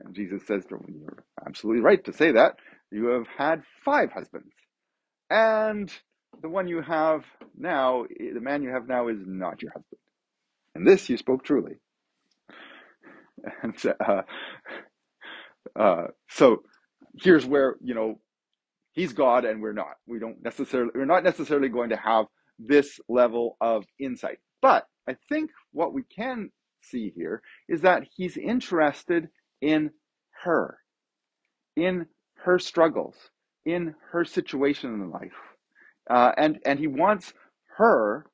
And 0.00 0.14
Jesus 0.14 0.46
says, 0.46 0.64
You're 0.70 1.24
absolutely 1.46 1.82
right 1.82 2.02
to 2.04 2.12
say 2.12 2.32
that. 2.32 2.56
You 2.90 3.06
have 3.08 3.26
had 3.36 3.62
five 3.84 4.10
husbands. 4.12 4.52
And 5.30 5.92
the 6.40 6.48
one 6.48 6.68
you 6.68 6.82
have 6.82 7.24
now, 7.56 8.04
the 8.18 8.40
man 8.40 8.62
you 8.62 8.70
have 8.70 8.88
now, 8.88 9.08
is 9.08 9.18
not 9.26 9.62
your 9.62 9.72
husband. 9.72 10.00
And 10.74 10.86
this 10.86 11.08
you 11.08 11.16
spoke 11.16 11.44
truly. 11.44 11.76
And 13.62 13.74
uh, 13.86 14.22
uh, 15.78 16.06
so 16.28 16.62
here's 17.22 17.46
where, 17.46 17.76
you 17.82 17.94
know, 17.94 18.20
he's 18.98 19.12
God 19.12 19.44
and 19.44 19.62
we're 19.62 19.72
not. 19.72 19.94
We 20.06 20.18
don't 20.18 20.42
necessarily, 20.42 20.90
we're 20.92 21.04
not 21.04 21.22
necessarily 21.22 21.68
going 21.68 21.90
to 21.90 21.96
have 21.96 22.26
this 22.58 22.98
level 23.08 23.56
of 23.60 23.84
insight. 24.00 24.38
But 24.60 24.86
I 25.08 25.16
think 25.28 25.50
what 25.72 25.94
we 25.94 26.02
can 26.02 26.50
see 26.82 27.12
here 27.14 27.40
is 27.68 27.82
that 27.82 28.02
he's 28.16 28.36
interested 28.36 29.28
in 29.60 29.90
her, 30.42 30.78
in 31.76 32.06
her 32.44 32.58
struggles, 32.58 33.14
in 33.64 33.94
her 34.10 34.24
situation 34.24 34.94
in 34.94 35.10
life. 35.10 35.38
Uh, 36.10 36.32
and, 36.36 36.58
and 36.66 36.80
he 36.80 36.88
wants 36.88 37.32
her, 37.76 38.26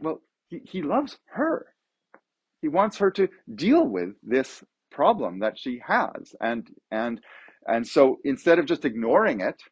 well, 0.00 0.20
he, 0.48 0.60
he 0.64 0.82
loves 0.82 1.18
her. 1.26 1.66
He 2.62 2.68
wants 2.68 2.98
her 2.98 3.12
to 3.12 3.28
deal 3.54 3.86
with 3.86 4.10
this 4.24 4.64
problem 4.90 5.38
that 5.38 5.56
she 5.56 5.80
has. 5.86 6.34
And, 6.40 6.68
and, 6.90 7.20
and 7.66 7.86
so 7.86 8.18
instead 8.24 8.58
of 8.58 8.66
just 8.66 8.84
ignoring 8.84 9.40
it, 9.40 9.62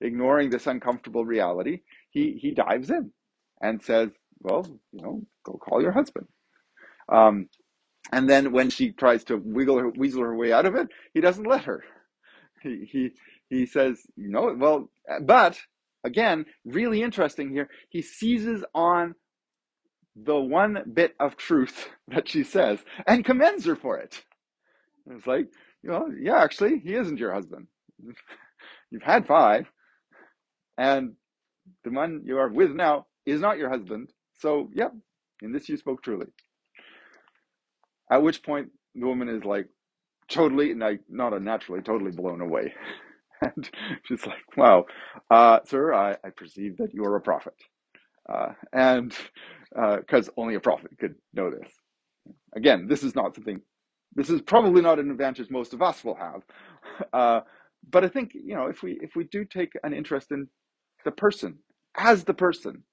ignoring 0.00 0.50
this 0.50 0.66
uncomfortable 0.66 1.24
reality, 1.24 1.80
he, 2.10 2.38
he 2.40 2.52
dives 2.52 2.90
in 2.90 3.12
and 3.60 3.82
says, 3.82 4.10
well, 4.40 4.66
you 4.92 5.02
know, 5.02 5.22
go 5.44 5.54
call 5.54 5.82
your 5.82 5.92
husband. 5.92 6.26
Um, 7.12 7.48
and 8.12 8.28
then 8.28 8.52
when 8.52 8.70
she 8.70 8.92
tries 8.92 9.24
to 9.24 9.36
wiggle 9.36 9.78
her, 9.78 9.90
weasel 9.90 10.22
her 10.22 10.36
way 10.36 10.52
out 10.52 10.66
of 10.66 10.74
it, 10.76 10.88
he 11.14 11.20
doesn't 11.20 11.46
let 11.46 11.64
her. 11.64 11.84
He, 12.62 12.88
he, 12.90 13.10
he 13.50 13.66
says, 13.66 14.02
you 14.16 14.28
know, 14.30 14.54
well, 14.58 14.90
but 15.22 15.58
again, 16.04 16.46
really 16.64 17.02
interesting 17.02 17.50
here, 17.50 17.68
he 17.90 18.02
seizes 18.02 18.64
on 18.74 19.14
the 20.16 20.36
one 20.36 20.82
bit 20.92 21.14
of 21.20 21.36
truth 21.36 21.88
that 22.08 22.28
she 22.28 22.44
says 22.44 22.80
and 23.06 23.24
commends 23.24 23.66
her 23.66 23.76
for 23.76 23.98
it. 23.98 24.22
It's 25.10 25.26
like, 25.26 25.48
you 25.86 25.92
know, 25.92 26.08
yeah, 26.20 26.42
actually, 26.42 26.80
he 26.80 26.94
isn't 26.96 27.20
your 27.20 27.34
husband. 27.34 27.68
You've 28.90 29.02
had 29.02 29.26
five, 29.26 29.66
and 30.78 31.14
the 31.84 31.90
one 31.92 32.22
you 32.24 32.38
are 32.38 32.48
with 32.48 32.72
now 32.72 33.06
is 33.26 33.40
not 33.40 33.58
your 33.58 33.70
husband. 33.70 34.10
So, 34.38 34.70
yeah, 34.74 34.90
in 35.42 35.52
this 35.52 35.68
you 35.68 35.78
spoke 35.78 36.02
truly. 36.02 36.28
At 38.10 38.22
which 38.22 38.42
point 38.42 38.70
the 38.94 39.06
woman 39.06 39.28
is 39.30 39.44
like 39.44 39.68
totally, 40.28 40.74
like 40.74 41.02
not 41.08 41.34
unnaturally, 41.34 41.82
totally 41.82 42.12
blown 42.12 42.42
away. 42.42 42.74
and 43.42 43.70
she's 44.04 44.26
like, 44.26 44.56
wow, 44.56 44.86
uh, 45.30 45.60
sir, 45.66 45.94
I, 45.94 46.12
I 46.24 46.30
perceive 46.36 46.78
that 46.78 46.94
you 46.94 47.04
are 47.04 47.16
a 47.16 47.22
prophet. 47.22 47.54
Uh, 48.28 48.54
and 48.72 49.14
because 49.74 50.28
uh, 50.28 50.32
only 50.38 50.56
a 50.56 50.60
prophet 50.60 50.92
could 51.00 51.16
know 51.34 51.50
this. 51.50 51.70
Again, 52.56 52.88
this 52.88 53.02
is 53.04 53.14
not 53.16 53.34
something, 53.34 53.60
this 54.16 54.30
is 54.30 54.42
probably 54.42 54.82
not 54.82 55.00
an 55.00 55.10
advantage 55.12 55.50
most 55.50 55.74
of 55.74 55.82
us 55.82 56.04
will 56.04 56.16
have. 56.16 56.42
Uh, 57.14 57.42
but 57.90 58.04
I 58.04 58.08
think, 58.08 58.32
you 58.34 58.56
know, 58.56 58.68
if 58.68 58.82
we, 58.82 58.98
if 59.02 59.16
we 59.16 59.24
do 59.24 59.44
take 59.46 59.72
an 59.84 59.94
interest 59.94 60.32
in 60.32 60.48
the 61.04 61.12
person, 61.12 61.58
as 61.96 62.24
the 62.24 62.34
person, 62.34 62.84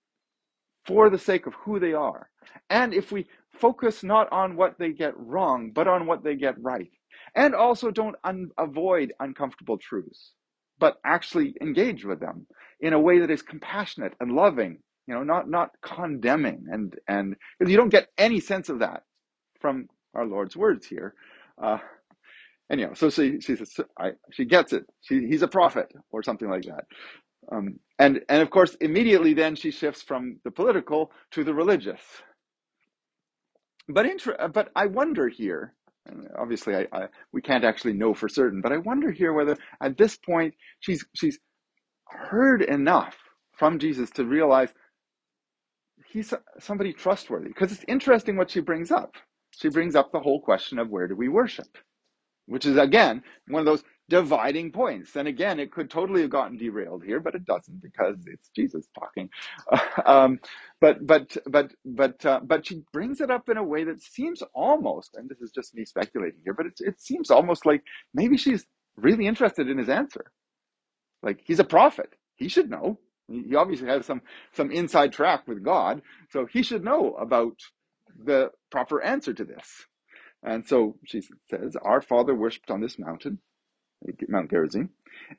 for 0.85 1.09
the 1.09 1.19
sake 1.19 1.47
of 1.47 1.53
who 1.55 1.79
they 1.79 1.93
are, 1.93 2.29
and 2.69 2.93
if 2.93 3.11
we 3.11 3.27
focus 3.53 4.03
not 4.03 4.31
on 4.31 4.57
what 4.57 4.79
they 4.79 4.91
get 4.91 5.13
wrong, 5.17 5.71
but 5.73 5.87
on 5.87 6.07
what 6.07 6.23
they 6.23 6.35
get 6.35 6.55
right. 6.61 6.91
And 7.35 7.55
also 7.55 7.91
don't 7.91 8.17
un- 8.25 8.51
avoid 8.59 9.13
uncomfortable 9.21 9.77
truths, 9.79 10.33
but 10.79 10.97
actually 11.05 11.55
engage 11.61 12.05
with 12.05 12.19
them 12.21 12.47
in 12.81 12.93
a 12.93 12.99
way 12.99 13.19
that 13.19 13.31
is 13.31 13.43
compassionate 13.43 14.13
and 14.21 14.33
loving, 14.33 14.79
you 15.07 15.15
know, 15.15 15.23
not, 15.23 15.49
not 15.49 15.71
condemning. 15.83 16.65
And, 16.71 16.95
and 17.07 17.35
you 17.65 17.77
don't 17.77 17.89
get 17.89 18.09
any 18.17 18.41
sense 18.41 18.69
of 18.69 18.79
that 18.79 19.03
from 19.61 19.87
our 20.15 20.25
Lord's 20.25 20.57
words 20.57 20.87
here. 20.87 21.15
Uh, 21.61 21.79
anyhow, 22.71 22.93
so 22.93 23.09
she, 23.09 23.41
she 23.41 23.55
says, 23.55 23.75
I, 23.99 24.11
she 24.31 24.45
gets 24.45 24.73
it. 24.73 24.85
She, 25.01 25.27
he's 25.27 25.43
a 25.43 25.49
prophet 25.49 25.91
or 26.11 26.23
something 26.23 26.49
like 26.49 26.63
that. 26.63 26.85
Um, 27.51 27.79
and, 27.99 28.21
and 28.29 28.41
of 28.41 28.49
course, 28.51 28.75
immediately 28.81 29.33
then 29.33 29.55
she 29.55 29.71
shifts 29.71 30.03
from 30.03 30.39
the 30.45 30.51
political 30.51 31.11
to 31.31 31.43
the 31.43 31.53
religious 31.53 32.01
but 33.89 34.07
inter- 34.07 34.49
but 34.53 34.71
I 34.75 34.87
wonder 34.87 35.29
here. 35.29 35.75
Obviously, 36.39 36.75
I, 36.77 36.87
I, 36.93 37.07
we 37.33 37.41
can't 37.41 37.65
actually 37.65 37.95
know 37.95 38.13
for 38.13 38.29
certain, 38.29 38.61
but 38.61 38.73
I 38.73 38.77
wonder 38.77 39.11
here 39.11 39.33
whether 39.33 39.57
at 39.81 39.97
this 39.97 40.17
point 40.17 40.55
she's 40.81 41.05
she's 41.15 41.39
heard 42.07 42.63
enough 42.63 43.15
from 43.53 43.79
Jesus 43.79 44.11
to 44.11 44.25
realize 44.25 44.69
he's 46.07 46.33
somebody 46.59 46.93
trustworthy. 46.93 47.49
Because 47.49 47.71
it's 47.71 47.85
interesting 47.87 48.37
what 48.37 48.51
she 48.51 48.61
brings 48.61 48.91
up. 48.91 49.15
She 49.59 49.69
brings 49.69 49.95
up 49.95 50.11
the 50.13 50.21
whole 50.21 50.41
question 50.41 50.79
of 50.79 50.89
where 50.89 51.07
do 51.07 51.15
we 51.15 51.29
worship, 51.29 51.77
which 52.47 52.65
is 52.65 52.77
again 52.77 53.23
one 53.47 53.61
of 53.61 53.65
those 53.65 53.83
dividing 54.09 54.71
points. 54.71 55.15
And 55.15 55.27
again, 55.27 55.59
it 55.59 55.71
could 55.71 55.89
totally 55.89 56.21
have 56.21 56.29
gotten 56.31 56.57
derailed 56.57 57.03
here, 57.05 57.19
but 57.19 57.35
it 57.35 57.45
doesn't 57.45 57.81
because 57.81 58.17
it's 58.27 58.49
Jesus 58.55 58.87
talking. 58.97 59.29
um, 60.05 60.39
but 60.81 61.05
but 61.07 61.37
but 61.47 61.73
but 61.85 62.25
uh, 62.25 62.41
but 62.43 62.65
she 62.67 62.83
brings 62.93 63.21
it 63.21 63.31
up 63.31 63.49
in 63.49 63.57
a 63.57 63.63
way 63.63 63.83
that 63.85 64.01
seems 64.01 64.43
almost, 64.53 65.15
and 65.15 65.29
this 65.29 65.41
is 65.41 65.51
just 65.51 65.75
me 65.75 65.85
speculating 65.85 66.41
here, 66.43 66.53
but 66.53 66.67
it 66.67 66.73
it 66.79 67.01
seems 67.01 67.31
almost 67.31 67.65
like 67.65 67.83
maybe 68.13 68.37
she's 68.37 68.65
really 68.97 69.27
interested 69.27 69.69
in 69.69 69.77
his 69.77 69.89
answer. 69.89 70.25
Like 71.23 71.41
he's 71.45 71.59
a 71.59 71.63
prophet, 71.65 72.13
he 72.35 72.47
should 72.49 72.69
know. 72.69 72.99
He 73.29 73.55
obviously 73.55 73.87
has 73.89 74.05
some 74.05 74.21
some 74.53 74.71
inside 74.71 75.13
track 75.13 75.47
with 75.47 75.63
God, 75.63 76.01
so 76.31 76.45
he 76.45 76.63
should 76.63 76.83
know 76.83 77.13
about 77.15 77.57
the 78.17 78.51
proper 78.71 79.01
answer 79.01 79.33
to 79.33 79.45
this. 79.45 79.85
And 80.43 80.65
so 80.65 80.97
she 81.05 81.21
says, 81.49 81.75
Our 81.81 82.01
father 82.01 82.35
worshipped 82.35 82.71
on 82.71 82.81
this 82.81 82.99
mountain, 82.99 83.39
Mount 84.27 84.49
Gerizim. 84.49 84.89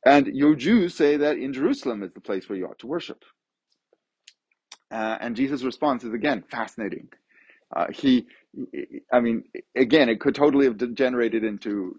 And 0.05 0.29
your 0.29 0.55
Jews 0.55 0.95
say 0.95 1.19
that 1.19 1.37
in 1.37 1.53
Jerusalem 1.53 2.03
is 2.03 2.13
the 2.13 2.21
place 2.21 2.49
where 2.49 2.59
you 2.59 2.67
ought 2.67 2.79
to 2.81 2.87
worship. 2.87 3.23
Uh, 4.91 5.19
and 5.21 5.37
Jesus' 5.37 5.63
response 5.63 6.05
is 6.05 6.15
again 6.15 6.45
fascinating. 6.51 7.09
Uh, 7.75 7.87
he, 7.93 8.27
I 9.13 9.21
mean, 9.21 9.45
again, 9.77 10.09
it 10.09 10.21
could 10.21 10.35
totally 10.35 10.67
have 10.67 10.79
degenerated 10.79 11.43
into 11.43 11.99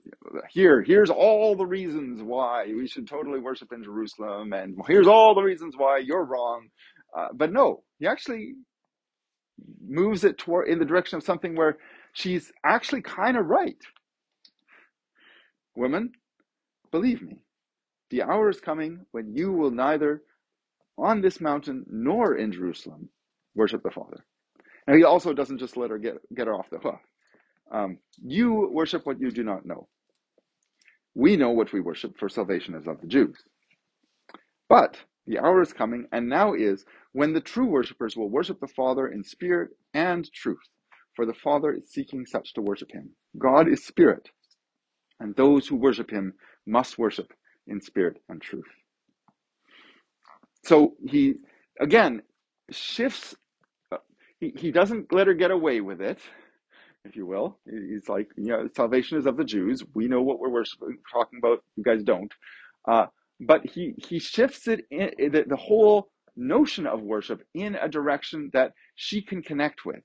here. 0.49 0.81
Here's 0.81 1.09
all 1.09 1.55
the 1.55 1.65
reasons 1.65 2.21
why 2.21 2.67
we 2.67 2.87
should 2.87 3.07
totally 3.07 3.39
worship 3.39 3.73
in 3.73 3.83
Jerusalem, 3.83 4.53
and 4.53 4.79
here's 4.87 5.07
all 5.07 5.35
the 5.35 5.41
reasons 5.41 5.75
why 5.77 5.97
you're 5.97 6.23
wrong. 6.23 6.69
Uh, 7.15 7.27
but 7.33 7.51
no, 7.51 7.83
he 7.99 8.07
actually 8.07 8.53
moves 9.87 10.23
it 10.23 10.37
toward 10.37 10.69
in 10.69 10.79
the 10.79 10.85
direction 10.85 11.17
of 11.17 11.23
something 11.23 11.55
where 11.55 11.77
she's 12.13 12.51
actually 12.65 13.01
kind 13.01 13.37
of 13.37 13.47
right. 13.47 13.77
Women, 15.75 16.11
Believe 16.91 17.21
me, 17.21 17.37
the 18.11 18.23
hour 18.23 18.49
is 18.49 18.61
coming 18.61 19.05
when 19.11 19.35
you 19.35 19.51
will 19.53 19.71
neither 19.71 20.23
on 20.97 21.21
this 21.21 21.41
mountain 21.41 21.85
nor 21.89 22.35
in 22.37 22.51
Jerusalem 22.51 23.09
worship 23.55 23.83
the 23.83 23.91
Father. 23.91 24.25
And 24.87 24.97
he 24.97 25.03
also 25.03 25.33
doesn't 25.33 25.59
just 25.59 25.77
let 25.77 25.91
her 25.91 25.99
get, 25.99 26.17
get 26.35 26.47
her 26.47 26.55
off 26.55 26.69
the 26.71 26.79
hook. 26.79 26.99
Um, 27.71 27.99
you 28.23 28.69
worship 28.71 29.05
what 29.05 29.19
you 29.21 29.31
do 29.31 29.43
not 29.43 29.65
know. 29.65 29.87
We 31.15 31.37
know 31.37 31.51
what 31.51 31.73
we 31.73 31.81
worship, 31.81 32.17
for 32.19 32.29
salvation 32.29 32.75
is 32.75 32.87
of 32.87 33.01
the 33.01 33.07
Jews. 33.07 33.37
But 34.69 34.97
the 35.27 35.39
hour 35.39 35.61
is 35.61 35.73
coming, 35.73 36.07
and 36.11 36.29
now 36.29 36.53
is, 36.53 36.85
when 37.13 37.33
the 37.33 37.41
true 37.41 37.67
worshippers 37.67 38.17
will 38.17 38.29
worship 38.29 38.59
the 38.61 38.67
Father 38.67 39.07
in 39.07 39.23
spirit 39.23 39.71
and 39.93 40.31
truth. 40.33 40.59
for 41.15 41.25
the 41.25 41.33
Father 41.33 41.73
is 41.73 41.91
seeking 41.91 42.25
such 42.25 42.53
to 42.55 42.61
worship 42.61 42.91
him. 42.91 43.11
God 43.37 43.69
is 43.69 43.85
spirit, 43.85 44.29
and 45.19 45.35
those 45.35 45.67
who 45.67 45.75
worship 45.77 46.11
him 46.11 46.33
must 46.67 46.97
worship 46.99 47.33
in 47.67 47.81
spirit 47.81 48.21
and 48.29 48.41
truth. 48.41 48.69
So 50.65 50.95
he, 51.07 51.35
again, 51.79 52.23
shifts, 52.71 53.35
uh, 53.91 53.97
he, 54.39 54.53
he 54.57 54.71
doesn't 54.71 55.13
let 55.13 55.27
her 55.27 55.33
get 55.35 55.51
away 55.51 55.81
with 55.81 56.01
it, 56.01 56.19
if 57.05 57.15
you 57.15 57.25
will. 57.25 57.59
He's 57.65 58.09
like, 58.09 58.29
you 58.37 58.47
know, 58.49 58.69
salvation 58.75 59.17
is 59.17 59.25
of 59.27 59.37
the 59.37 59.45
Jews. 59.45 59.83
We 59.95 60.07
know 60.07 60.21
what 60.23 60.39
we're 60.39 60.49
worshiping, 60.49 60.99
talking 61.11 61.39
about. 61.39 61.63
You 61.77 61.83
guys 61.83 62.03
don't. 62.03 62.33
Uh, 62.87 63.07
but 63.41 63.65
he, 63.65 63.93
he 63.97 64.19
shifts 64.19 64.67
it, 64.67 64.85
in, 64.91 65.11
the, 65.31 65.45
the 65.47 65.55
whole 65.57 66.09
notion 66.37 66.87
of 66.87 67.01
worship 67.01 67.43
in 67.53 67.75
a 67.75 67.89
direction 67.89 68.49
that 68.53 68.73
she 68.95 69.21
can 69.21 69.41
connect 69.43 69.85
with 69.85 70.03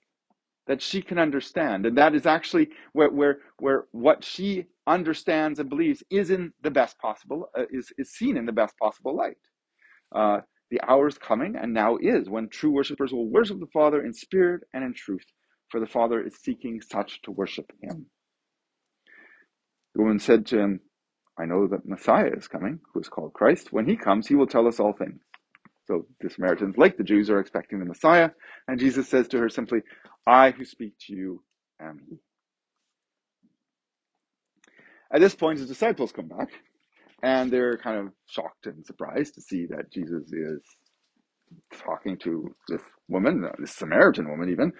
that 0.67 0.83
she 0.83 1.03
can 1.03 1.19
understand. 1.19 1.87
And 1.87 1.99
that 1.99 2.15
is 2.15 2.27
actually 2.27 2.71
where 2.93 3.11
where 3.11 3.39
where 3.59 3.87
what 3.93 4.25
she 4.25 4.67
understands 4.87 5.59
and 5.59 5.69
believes 5.69 6.03
is 6.11 6.31
in 6.31 6.53
the 6.63 6.71
best 6.71 6.99
possible 7.01 7.49
uh, 7.59 7.65
is 7.71 7.93
is 7.99 8.13
seen 8.13 8.37
in 8.37 8.47
the 8.47 8.53
best 8.53 8.77
possible 8.79 9.17
light. 9.17 9.39
Uh, 10.15 10.41
the 10.71 10.81
hour 10.89 11.09
is 11.09 11.19
coming 11.19 11.57
and 11.57 11.75
now 11.75 11.97
is 12.01 12.29
when 12.31 12.49
true 12.49 12.71
worshippers 12.73 13.13
will 13.13 13.29
worship 13.29 13.61
the 13.61 13.67
father 13.73 14.05
in 14.05 14.13
spirit 14.15 14.63
and 14.75 14.85
in 14.85 14.95
truth 14.95 15.25
for 15.71 15.81
the 15.81 15.87
father 15.87 16.23
is 16.23 16.37
seeking 16.43 16.81
such 16.81 17.23
to 17.23 17.31
worship 17.33 17.71
him. 17.83 18.07
The 19.95 20.03
woman 20.03 20.19
said 20.21 20.47
to 20.47 20.59
him 20.59 20.81
i 21.41 21.47
know 21.47 21.67
that 21.67 21.87
messiah 21.87 22.33
is 22.37 22.49
coming 22.49 22.81
who 22.93 23.01
is 23.01 23.09
called 23.09 23.33
christ 23.33 23.73
when 23.73 23.87
he 23.87 23.97
comes 23.97 24.27
he 24.27 24.37
will 24.37 24.47
tell 24.47 24.69
us 24.69 24.81
all 24.81 24.93
things 24.93 25.21
so 25.91 26.07
the 26.21 26.31
Samaritans, 26.31 26.79
like 26.79 26.97
the 26.97 27.03
Jews, 27.05 27.31
are 27.31 27.41
expecting 27.41 27.81
the 27.81 27.85
Messiah. 27.85 28.31
And 28.69 28.79
Jesus 28.79 29.09
says 29.09 29.27
to 29.29 29.39
her 29.39 29.49
simply, 29.49 29.83
I 30.25 30.53
who 30.53 30.65
speak 30.65 30.95
to 31.07 31.15
you 31.15 31.43
am 31.81 31.99
he. 32.09 32.19
At 35.13 35.21
this 35.21 35.35
point, 35.35 35.59
his 35.59 35.67
disciples 35.67 36.13
come 36.13 36.29
back, 36.29 36.51
and 37.25 37.51
they're 37.51 37.77
kind 37.79 37.99
of 37.99 38.13
shocked 38.29 38.67
and 38.67 38.87
surprised 38.87 39.35
to 39.35 39.41
see 39.41 39.67
that 39.67 39.91
Jesus 39.93 40.33
is 40.33 40.63
talking 41.85 42.17
to 42.19 42.55
this 42.69 42.83
woman, 43.09 43.45
uh, 43.45 43.53
this 43.59 43.73
Samaritan 43.73 44.31
woman, 44.31 44.51
even. 44.51 44.73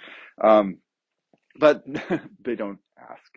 Um, 0.43 0.79
but 1.59 1.85
they 2.45 2.55
don't 2.55 2.79
ask. 3.01 3.33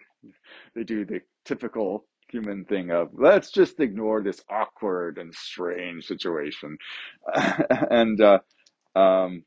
They 0.75 0.83
do 0.83 1.05
the 1.05 1.21
typical 1.45 2.05
human 2.33 2.65
thing 2.65 2.91
of 2.91 3.09
let's 3.13 3.51
just 3.51 3.79
ignore 3.79 4.23
this 4.23 4.43
awkward 4.49 5.19
and 5.19 5.33
strange 5.33 6.05
situation, 6.05 6.77
and 7.33 8.19
uh, 8.21 8.39
um, 8.95 9.43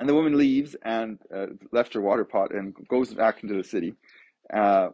and 0.00 0.08
the 0.08 0.14
woman 0.14 0.38
leaves 0.38 0.74
and 0.84 1.20
uh, 1.34 1.46
left 1.72 1.94
her 1.94 2.00
water 2.00 2.24
pot 2.24 2.52
and 2.52 2.74
goes 2.88 3.14
back 3.14 3.42
into 3.42 3.54
the 3.54 3.64
city. 3.64 3.94
Uh, 4.52 4.88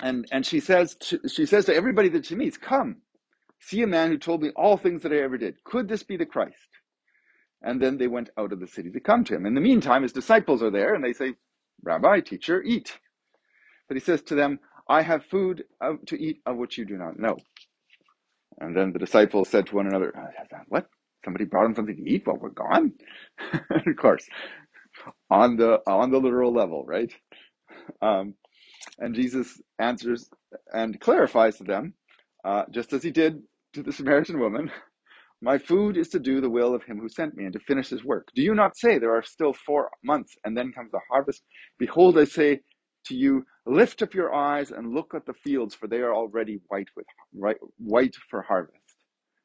and 0.00 0.26
and 0.32 0.46
she 0.46 0.60
says 0.60 0.96
to, 0.96 1.20
she 1.28 1.46
says 1.46 1.66
to 1.66 1.74
everybody 1.74 2.08
that 2.10 2.26
she 2.26 2.36
meets, 2.36 2.56
"Come, 2.56 2.98
see 3.58 3.82
a 3.82 3.88
man 3.88 4.10
who 4.10 4.18
told 4.18 4.42
me 4.42 4.50
all 4.56 4.78
things 4.78 5.02
that 5.02 5.12
I 5.12 5.18
ever 5.18 5.38
did. 5.38 5.62
Could 5.64 5.88
this 5.88 6.04
be 6.04 6.16
the 6.16 6.26
Christ?" 6.26 6.56
And 7.62 7.82
then 7.82 7.98
they 7.98 8.08
went 8.08 8.30
out 8.38 8.52
of 8.52 8.60
the 8.60 8.68
city 8.68 8.90
to 8.92 9.00
come 9.00 9.24
to 9.24 9.34
him. 9.34 9.44
In 9.44 9.54
the 9.54 9.60
meantime, 9.60 10.02
his 10.02 10.14
disciples 10.14 10.62
are 10.62 10.70
there, 10.70 10.94
and 10.94 11.04
they 11.04 11.12
say, 11.12 11.34
"Rabbi, 11.82 12.20
teacher, 12.20 12.62
eat." 12.62 12.98
But 13.88 13.96
he 13.96 14.00
says 14.00 14.22
to 14.22 14.36
them, 14.36 14.60
"I 14.90 15.02
have 15.02 15.26
food 15.26 15.64
to 16.08 16.22
eat 16.22 16.42
of 16.46 16.58
which 16.58 16.78
you 16.78 16.86
do 16.86 16.98
not 16.98 17.18
know." 17.20 17.38
And 18.60 18.76
then 18.76 18.92
the 18.92 19.00
disciples 19.00 19.48
said 19.50 19.66
to 19.68 19.76
one 19.76 19.88
another, 19.88 20.12
"What? 20.68 20.88
Somebody 21.24 21.46
brought 21.46 21.66
him 21.66 21.76
something 21.76 21.96
to 21.96 22.10
eat 22.10 22.26
while 22.26 22.38
we're 22.38 22.50
gone?" 22.50 22.94
of 23.70 23.96
course, 23.98 24.28
on 25.30 25.56
the 25.56 25.80
on 25.86 26.10
the 26.12 26.20
literal 26.20 26.52
level, 26.52 26.84
right? 26.86 27.12
Um, 28.02 28.34
and 28.98 29.14
Jesus 29.14 29.60
answers 29.78 30.30
and 30.72 31.00
clarifies 31.00 31.58
to 31.58 31.64
them, 31.64 31.94
uh, 32.44 32.64
just 32.70 32.92
as 32.94 33.02
he 33.02 33.10
did 33.12 33.42
to 33.74 33.82
the 33.82 33.92
Samaritan 33.92 34.40
woman, 34.40 34.70
My 35.40 35.56
food 35.58 35.96
is 35.96 36.08
to 36.10 36.18
do 36.18 36.40
the 36.40 36.50
will 36.50 36.74
of 36.74 36.82
him 36.84 36.98
who 36.98 37.08
sent 37.08 37.36
me 37.36 37.44
and 37.44 37.52
to 37.52 37.60
finish 37.60 37.90
his 37.90 38.04
work. 38.04 38.28
Do 38.34 38.42
you 38.42 38.56
not 38.56 38.76
say 38.76 38.98
there 38.98 39.14
are 39.16 39.22
still 39.22 39.52
four 39.52 39.90
months 40.02 40.36
and 40.44 40.56
then 40.56 40.72
comes 40.72 40.90
the 40.90 41.00
harvest? 41.10 41.44
Behold, 41.78 42.18
I 42.18 42.24
say 42.24 42.60
to 43.06 43.14
you, 43.14 43.44
lift 43.70 44.02
up 44.02 44.14
your 44.14 44.34
eyes 44.34 44.72
and 44.72 44.94
look 44.94 45.14
at 45.14 45.26
the 45.26 45.34
fields, 45.34 45.74
for 45.74 45.88
they 45.88 45.98
are 46.00 46.14
already 46.14 46.60
white 46.68 46.88
with 46.96 47.06
right, 47.36 47.56
white 47.78 48.16
for 48.30 48.42
harvest. 48.42 48.76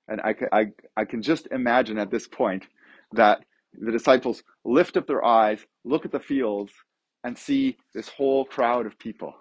And 0.08 0.22
I, 0.22 0.36
I, 0.52 0.66
I 0.98 1.06
can 1.06 1.22
just 1.22 1.48
imagine 1.52 1.98
at 2.00 2.12
this 2.12 2.28
point 2.28 2.66
that 3.14 3.44
the 3.74 3.92
disciples 3.92 4.44
lift 4.66 4.98
up 4.98 5.08
their 5.08 5.26
eyes, 5.26 5.66
look 5.86 6.06
at 6.06 6.12
the 6.12 6.20
fields, 6.20 6.74
and 7.24 7.38
see 7.38 7.78
this 7.94 8.10
whole 8.10 8.46
crowd 8.46 8.86
of 8.86 9.00
people 9.00 9.36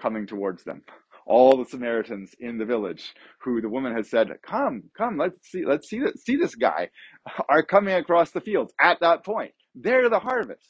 coming 0.00 0.26
towards 0.26 0.64
them. 0.64 0.82
All 1.26 1.56
the 1.56 1.64
Samaritans 1.64 2.32
in 2.40 2.58
the 2.58 2.66
village, 2.66 3.14
who 3.42 3.60
the 3.62 3.68
woman 3.70 3.94
has 3.96 4.10
said, 4.10 4.30
"Come, 4.42 4.84
come, 4.96 5.18
let's 5.18 5.50
see, 5.50 5.64
let's 5.64 5.88
see 5.88 6.00
this, 6.00 6.22
see 6.24 6.36
this 6.36 6.54
guy," 6.54 6.90
are 7.48 7.62
coming 7.62 7.94
across 7.94 8.32
the 8.32 8.42
fields 8.42 8.74
at 8.80 9.00
that 9.00 9.24
point. 9.24 9.52
They're 9.74 10.10
the 10.10 10.20
harvest. 10.20 10.68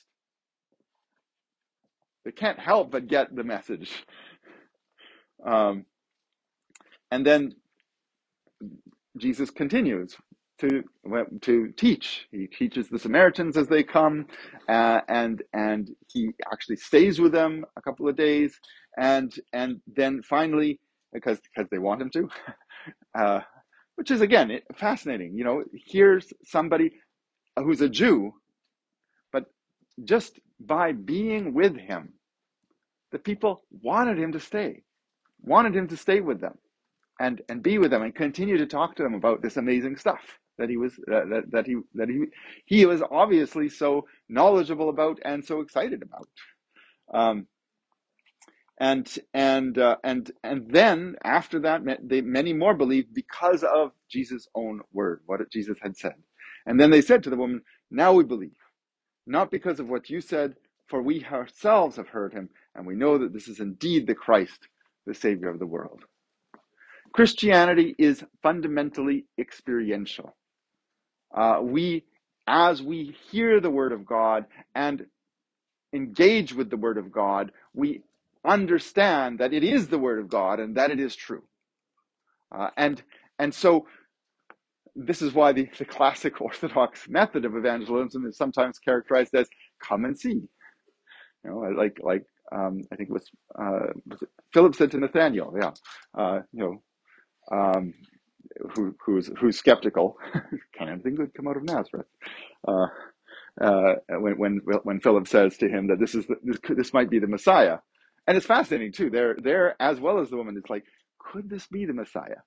They 2.25 2.33
can't 2.33 2.59
help 2.61 2.93
but 2.93 3.09
get 3.09 3.35
the 3.37 3.45
message. 3.45 4.05
Um, 5.45 5.87
and 7.11 7.27
then 7.27 7.55
Jesus 9.19 9.51
continues 9.51 10.17
to 10.61 10.85
to 11.43 11.73
teach. 11.77 12.29
He 12.33 12.49
teaches 12.49 12.89
the 12.91 13.01
Samaritans 13.01 13.57
as 13.59 13.69
they 13.69 13.85
come, 13.85 14.27
uh, 14.69 15.03
and 15.09 15.43
and 15.55 15.91
he 16.13 16.31
actually 16.53 16.77
stays 16.79 17.21
with 17.21 17.33
them 17.33 17.67
a 17.77 17.83
couple 17.83 18.09
of 18.09 18.17
days, 18.17 18.61
and 18.99 19.35
and 19.53 19.83
then 19.97 20.23
finally, 20.23 20.81
because 21.13 21.41
because 21.41 21.71
they 21.71 21.79
want 21.79 22.03
him 22.03 22.11
to, 22.13 22.31
uh, 23.19 23.41
which 23.97 24.11
is 24.11 24.23
again 24.23 24.61
fascinating. 24.77 25.37
You 25.37 25.45
know, 25.45 25.65
here's 25.75 26.33
somebody 26.45 26.93
who's 27.59 27.83
a 27.83 27.91
Jew, 27.91 28.35
just 30.05 30.41
by 30.61 30.93
being 30.93 31.55
with 31.55 31.77
him, 31.77 32.15
the 33.13 33.19
people 33.19 33.65
wanted 33.83 34.19
him 34.19 34.33
to 34.33 34.41
stay, 34.41 34.83
wanted 35.43 35.77
him 35.77 35.89
to 35.89 35.97
stay 35.97 36.21
with 36.21 36.41
them, 36.41 36.59
and 37.21 37.43
and 37.49 37.63
be 37.63 37.79
with 37.79 37.91
them, 37.91 38.03
and 38.03 38.15
continue 38.15 38.59
to 38.59 38.67
talk 38.67 38.97
to 38.97 39.03
them 39.05 39.15
about 39.15 39.43
this 39.43 39.57
amazing 39.59 39.97
stuff 39.97 40.23
that 40.59 40.71
he 40.71 40.77
was 40.77 40.95
that, 41.09 41.45
that 41.51 41.67
he 41.67 41.77
that 41.95 42.09
he 42.09 42.27
he 42.67 42.87
was 42.87 43.03
obviously 43.11 43.69
so 43.69 44.07
knowledgeable 44.29 44.91
about 44.91 45.19
and 45.25 45.45
so 45.45 45.61
excited 45.61 46.03
about. 46.03 46.29
Um, 47.13 47.47
and 48.81 49.19
and 49.35 49.79
uh, 49.79 49.97
and 50.05 50.31
and 50.45 50.71
then 50.71 51.17
after 51.25 51.61
that 51.61 51.83
they, 52.05 52.23
many 52.23 52.53
more 52.53 52.75
believed 52.75 53.15
because 53.15 53.65
of 53.65 53.93
jesus 54.11 54.49
own 54.55 54.83
word 54.93 55.23
what 55.27 55.41
jesus 55.51 55.79
had 55.83 55.97
said. 55.97 56.15
And 56.67 56.81
then 56.81 56.91
they 56.91 57.03
said 57.03 57.25
to 57.25 57.31
the 57.31 57.37
woman 57.39 57.63
now 57.91 58.13
we 58.15 58.25
believe 58.25 58.57
not 59.27 59.51
because 59.51 59.81
of 59.81 59.89
what 59.91 60.11
you 60.11 60.21
said 60.21 60.57
for 60.89 61.03
we 61.03 61.25
ourselves 61.27 61.97
have 61.97 62.09
heard 62.09 62.33
him 62.33 62.49
and 62.75 62.87
we 62.87 62.95
know 62.97 63.19
that 63.19 63.33
this 63.33 63.49
is 63.49 63.61
indeed 63.61 64.07
the 64.07 64.15
christ 64.15 64.69
the 65.07 65.15
savior 65.15 65.51
of 65.51 65.59
the 65.61 65.67
world 65.67 66.05
christianity 67.13 67.95
is 67.99 68.25
fundamentally 68.43 69.27
experiential 69.39 70.33
uh, 71.35 71.61
we, 71.63 72.05
as 72.47 72.83
we 72.83 73.17
hear 73.31 73.61
the 73.61 73.71
word 73.71 73.93
of 73.93 74.07
God 74.07 74.47
and 74.75 75.07
engage 75.95 76.55
with 76.55 76.71
the 76.71 76.79
word 76.79 76.99
of 76.99 77.13
God, 77.13 77.53
we 77.75 78.03
understand 78.45 79.41
that 79.41 79.53
it 79.55 79.65
is 79.65 79.89
the 79.89 79.99
word 79.99 80.21
of 80.21 80.29
God 80.29 80.61
and 80.61 80.77
that 80.77 80.91
it 80.93 81.01
is 81.01 81.17
true. 81.17 81.45
Uh, 82.53 82.71
and 82.77 83.03
and 83.39 83.55
so 83.55 83.87
this 84.97 85.23
is 85.23 85.35
why 85.35 85.53
the, 85.53 85.69
the 85.79 85.85
classic 85.85 86.41
Orthodox 86.41 87.09
method 87.09 87.45
of 87.45 87.57
evangelism 87.57 88.27
is 88.27 88.37
sometimes 88.37 88.79
characterized 88.79 89.35
as 89.35 89.49
"come 89.83 90.05
and 90.05 90.19
see." 90.19 90.43
You 91.45 91.51
know, 91.51 91.59
like 91.77 91.99
like 92.03 92.25
um, 92.53 92.83
I 92.93 92.97
think 92.97 93.11
it 93.11 93.13
was, 93.13 93.31
uh, 93.59 93.93
was 94.07 94.23
it 94.23 94.29
Philip 94.53 94.75
said 94.75 94.91
to 94.93 94.99
Nathaniel, 94.99 95.55
"Yeah, 95.61 95.73
uh, 96.19 96.41
you 96.53 96.81
know, 97.51 97.57
um, 97.57 97.95
who, 98.75 98.95
who's 99.05 99.31
who's 99.41 99.59
skeptical. 99.59 100.17
Can 100.77 100.89
anything 100.89 101.15
good 101.17 101.35
come 101.35 101.49
out 101.49 101.57
of 101.57 101.65
Nazareth? 101.65 102.07
Uh, 102.67 102.87
uh, 103.61 103.95
when 104.11 104.39
when 104.39 104.61
when 104.85 105.01
Philip 105.01 105.29
says 105.29 105.57
to 105.59 105.69
him 105.69 105.89
that 105.89 106.01
this 106.01 106.15
is 106.15 106.27
the, 106.27 106.37
this 106.43 106.59
this 106.77 106.95
might 106.95 107.11
be 107.11 107.19
the 107.19 107.27
Messiah, 107.27 107.79
and 108.27 108.37
it's 108.37 108.47
fascinating 108.47 108.93
too. 108.93 109.11
There 109.11 109.37
there 109.43 109.77
as 109.81 110.01
well 110.01 110.21
as 110.21 110.31
the 110.31 110.37
woman, 110.37 110.57
it's 110.59 110.71
like, 110.71 110.85
could 111.19 111.51
this 111.51 111.67
be 111.69 111.87
the 111.87 111.95
Messiah? 111.95 112.43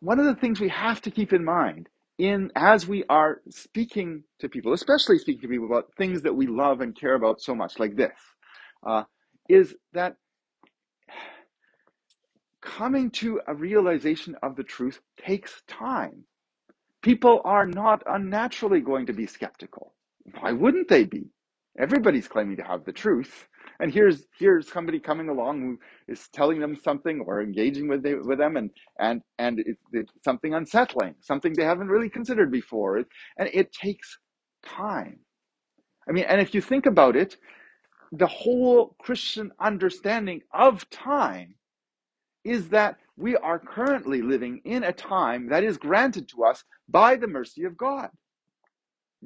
One 0.00 0.18
of 0.20 0.26
the 0.26 0.34
things 0.36 0.60
we 0.60 0.68
have 0.70 1.00
to 1.02 1.10
keep 1.10 1.32
in 1.32 1.44
mind 1.44 1.88
in 2.18 2.50
as 2.56 2.86
we 2.86 3.04
are 3.08 3.40
speaking 3.50 4.24
to 4.40 4.48
people, 4.48 4.72
especially 4.74 5.18
speaking 5.18 5.42
to 5.42 5.48
people 5.48 5.66
about 5.66 5.90
things 5.96 6.22
that 6.22 6.34
we 6.34 6.46
love 6.46 6.80
and 6.82 6.96
care 6.98 7.14
about 7.14 7.40
so 7.40 7.54
much, 7.54 7.78
like 7.78 7.96
this, 7.96 8.18
uh, 8.86 9.04
is 9.48 9.74
that 9.94 10.16
coming 12.62 13.10
to 13.10 13.40
a 13.46 13.54
realization 13.54 14.36
of 14.42 14.56
the 14.56 14.64
truth 14.64 15.00
takes 15.24 15.62
time. 15.68 16.24
People 17.02 17.40
are 17.44 17.66
not 17.66 18.02
unnaturally 18.06 18.80
going 18.80 19.06
to 19.06 19.12
be 19.12 19.26
skeptical. 19.26 19.94
Why 20.40 20.52
wouldn't 20.52 20.88
they 20.88 21.04
be? 21.04 21.30
Everybody's 21.78 22.28
claiming 22.28 22.56
to 22.58 22.64
have 22.64 22.84
the 22.84 22.92
truth. 22.92 23.48
And 23.80 23.92
here's 23.92 24.26
here's 24.38 24.70
somebody 24.70 25.00
coming 25.00 25.28
along 25.28 25.60
who 25.60 25.78
is 26.12 26.28
telling 26.32 26.60
them 26.60 26.76
something 26.76 27.20
or 27.26 27.42
engaging 27.42 27.88
with 27.88 28.02
they, 28.02 28.14
with 28.14 28.38
them, 28.38 28.56
and 28.56 28.70
and 28.98 29.22
and 29.38 29.60
it's, 29.60 29.82
it's 29.92 30.12
something 30.24 30.54
unsettling, 30.54 31.14
something 31.20 31.54
they 31.54 31.64
haven't 31.64 31.88
really 31.88 32.10
considered 32.10 32.52
before, 32.52 32.98
and 33.38 33.48
it 33.52 33.72
takes 33.72 34.18
time. 34.64 35.20
I 36.08 36.12
mean, 36.12 36.24
and 36.28 36.40
if 36.40 36.54
you 36.54 36.60
think 36.60 36.86
about 36.86 37.16
it, 37.16 37.36
the 38.12 38.26
whole 38.26 38.96
Christian 39.00 39.52
understanding 39.60 40.42
of 40.52 40.88
time 40.90 41.54
is 42.44 42.68
that 42.70 42.96
we 43.16 43.36
are 43.36 43.58
currently 43.58 44.22
living 44.22 44.60
in 44.64 44.84
a 44.84 44.92
time 44.92 45.48
that 45.50 45.64
is 45.64 45.76
granted 45.76 46.28
to 46.30 46.44
us 46.44 46.64
by 46.88 47.16
the 47.16 47.28
mercy 47.28 47.64
of 47.64 47.76
God. 47.76 48.10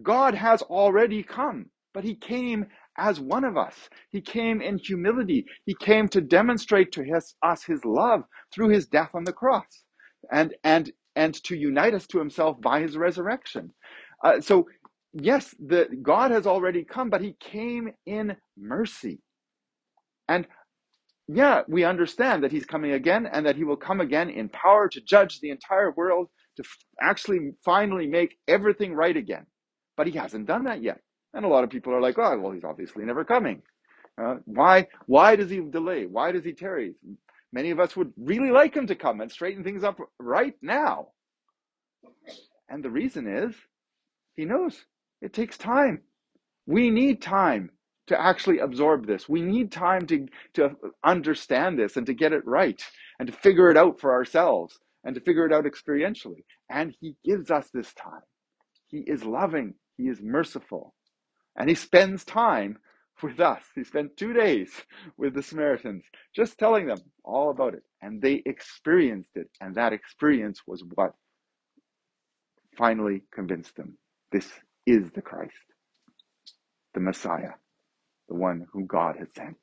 God 0.03 0.35
has 0.35 0.62
already 0.62 1.23
come, 1.23 1.71
but 1.93 2.05
he 2.05 2.14
came 2.17 2.67
as 2.98 3.20
one 3.20 3.44
of 3.44 3.57
us. 3.57 3.74
He 4.11 4.20
came 4.20 4.62
in 4.62 4.78
humility. 4.78 5.46
He 5.66 5.74
came 5.74 6.09
to 6.11 6.20
demonstrate 6.20 6.92
to 6.92 7.04
his, 7.04 7.35
us 7.42 7.64
his 7.64 7.85
love 7.85 8.24
through 8.54 8.70
his 8.70 8.87
death 8.87 9.11
on 9.14 9.24
the 9.24 9.33
cross 9.33 9.85
and, 10.33 10.54
and, 10.64 10.92
and 11.16 11.35
to 11.44 11.57
unite 11.57 11.94
us 11.94 12.07
to 12.09 12.18
himself 12.18 12.61
by 12.61 12.80
his 12.80 12.96
resurrection. 12.96 13.72
Uh, 14.24 14.40
so, 14.40 14.68
yes, 15.14 15.54
the, 15.64 15.88
God 16.02 16.30
has 16.33 16.46
already 16.46 16.85
come, 16.85 17.11
but 17.11 17.22
he 17.22 17.37
came 17.40 17.92
in 18.07 18.37
mercy. 18.59 19.20
And 20.28 20.46
yeah, 21.28 21.62
we 21.68 21.85
understand 21.85 22.44
that 22.44 22.52
he's 22.52 22.66
coming 22.66 22.92
again 22.92 23.26
and 23.30 23.46
that 23.46 23.57
he 23.57 23.64
will 23.64 23.76
come 23.76 24.00
again 24.00 24.30
in 24.30 24.48
power 24.50 24.88
to 24.88 25.00
judge 25.00 25.40
the 25.40 25.50
entire 25.50 25.90
world, 25.92 26.28
to 26.57 26.62
f- 26.62 26.78
actually 27.00 27.52
finally 27.64 28.07
make 28.07 28.37
everything 28.46 28.94
right 28.94 29.16
again. 29.16 29.46
But 29.96 30.07
he 30.07 30.14
hasn't 30.18 30.46
done 30.46 30.64
that 30.64 30.83
yet. 30.83 31.00
And 31.35 31.44
a 31.44 31.49
lot 31.49 31.64
of 31.64 31.70
people 31.70 31.92
are 31.92 32.01
like, 32.01 32.18
oh, 32.18 32.38
well, 32.38 32.53
he's 32.53 32.64
obviously 32.64 33.05
never 33.05 33.25
coming. 33.25 33.62
Uh, 34.16 34.37
why, 34.44 34.87
why 35.07 35.35
does 35.37 35.51
he 35.51 35.61
delay? 35.61 36.07
Why 36.07 36.31
does 36.33 36.44
he 36.44 36.53
tarry? 36.53 36.94
Many 37.53 37.70
of 37.70 37.81
us 37.81 37.97
would 37.97 38.12
really 38.16 38.51
like 38.51 38.75
him 38.75 38.87
to 38.87 38.94
come 38.94 39.20
and 39.20 39.31
straighten 39.31 39.64
things 39.64 39.85
up 39.85 39.99
right 40.20 40.55
now. 40.62 41.09
And 42.68 42.85
the 42.85 42.90
reason 42.90 43.27
is 43.27 43.55
he 44.37 44.44
knows 44.44 44.85
it 45.20 45.33
takes 45.33 45.59
time. 45.59 46.03
We 46.66 46.90
need 46.90 47.20
time 47.20 47.70
to 48.07 48.20
actually 48.20 48.59
absorb 48.59 49.07
this. 49.07 49.29
We 49.29 49.42
need 49.42 49.73
time 49.73 50.07
to, 50.07 50.27
to 50.55 50.70
understand 51.05 51.79
this 51.79 51.97
and 51.97 52.07
to 52.07 52.14
get 52.14 52.33
it 52.33 52.47
right 52.47 52.83
and 53.18 53.27
to 53.29 53.35
figure 53.35 53.70
it 53.70 53.77
out 53.77 54.01
for 54.01 54.12
ourselves 54.12 54.79
and 55.05 55.14
to 55.14 55.20
figure 55.20 55.47
it 55.47 55.53
out 55.53 55.64
experientially. 55.64 56.44
And 56.70 56.94
he 57.01 57.16
gives 57.25 57.51
us 57.51 57.68
this 57.73 57.92
time. 57.94 58.23
He 58.88 58.99
is 58.99 59.25
loving. 59.25 59.75
He 59.97 60.05
is 60.05 60.20
merciful. 60.23 60.94
And 61.57 61.69
he 61.69 61.75
spends 61.75 62.25
time 62.25 62.79
with 63.23 63.40
us. 63.40 63.62
He 63.75 63.85
spent 63.85 64.17
two 64.17 64.33
days 64.33 64.71
with 65.19 65.35
the 65.35 65.43
Samaritans, 65.43 66.05
just 66.35 66.59
telling 66.59 66.87
them 66.87 66.99
all 67.25 67.51
about 67.51 67.75
it. 67.75 67.83
And 68.03 68.23
they 68.23 68.43
experienced 68.47 69.31
it. 69.37 69.51
And 69.61 69.75
that 69.77 69.93
experience 69.93 70.62
was 70.67 70.85
what 70.95 71.14
finally 72.77 73.23
convinced 73.33 73.77
them 73.77 73.99
this 74.33 74.49
is 74.87 75.11
the 75.12 75.23
Christ, 75.23 75.55
the 76.95 77.01
Messiah, 77.01 77.53
the 78.29 78.35
one 78.35 78.67
whom 78.73 78.87
God 78.87 79.17
has 79.19 79.29
sent. 79.37 79.57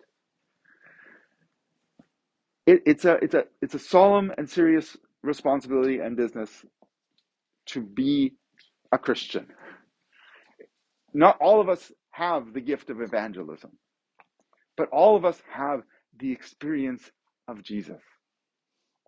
It, 2.68 2.84
it's 2.86 3.06
a 3.06 3.14
it's 3.24 3.34
a 3.36 3.46
it's 3.62 3.76
a 3.76 3.80
solemn 3.80 4.32
and 4.38 4.50
serious 4.50 4.98
responsibility 5.24 6.00
and 6.00 6.18
business 6.18 6.66
to 7.68 7.82
be 7.82 8.36
a 8.92 8.98
Christian 9.00 9.48
not 11.14 11.38
all 11.42 11.62
of 11.62 11.70
us 11.70 11.92
have 12.12 12.54
the 12.54 12.62
gift 12.62 12.90
of 12.90 13.02
evangelism, 13.02 13.72
but 14.78 14.90
all 14.90 15.16
of 15.16 15.26
us 15.26 15.42
have 15.52 15.82
the 16.20 16.32
experience 16.32 17.10
of 17.48 17.64
Jesus. 17.64 18.02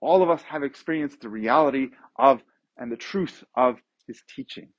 All 0.01 0.21
of 0.21 0.29
us 0.29 0.41
have 0.43 0.63
experienced 0.63 1.21
the 1.21 1.29
reality 1.29 1.89
of 2.17 2.41
and 2.77 2.91
the 2.91 2.97
truth 2.97 3.43
of 3.55 3.77
his 4.07 4.21
teachings. 4.35 4.73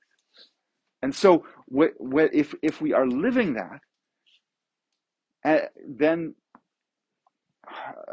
And 1.01 1.13
so, 1.13 1.45
if, 1.71 2.53
if 2.61 2.81
we 2.81 2.93
are 2.93 3.07
living 3.07 3.53
that, 3.53 3.79
uh, 5.45 5.65
then 5.87 6.35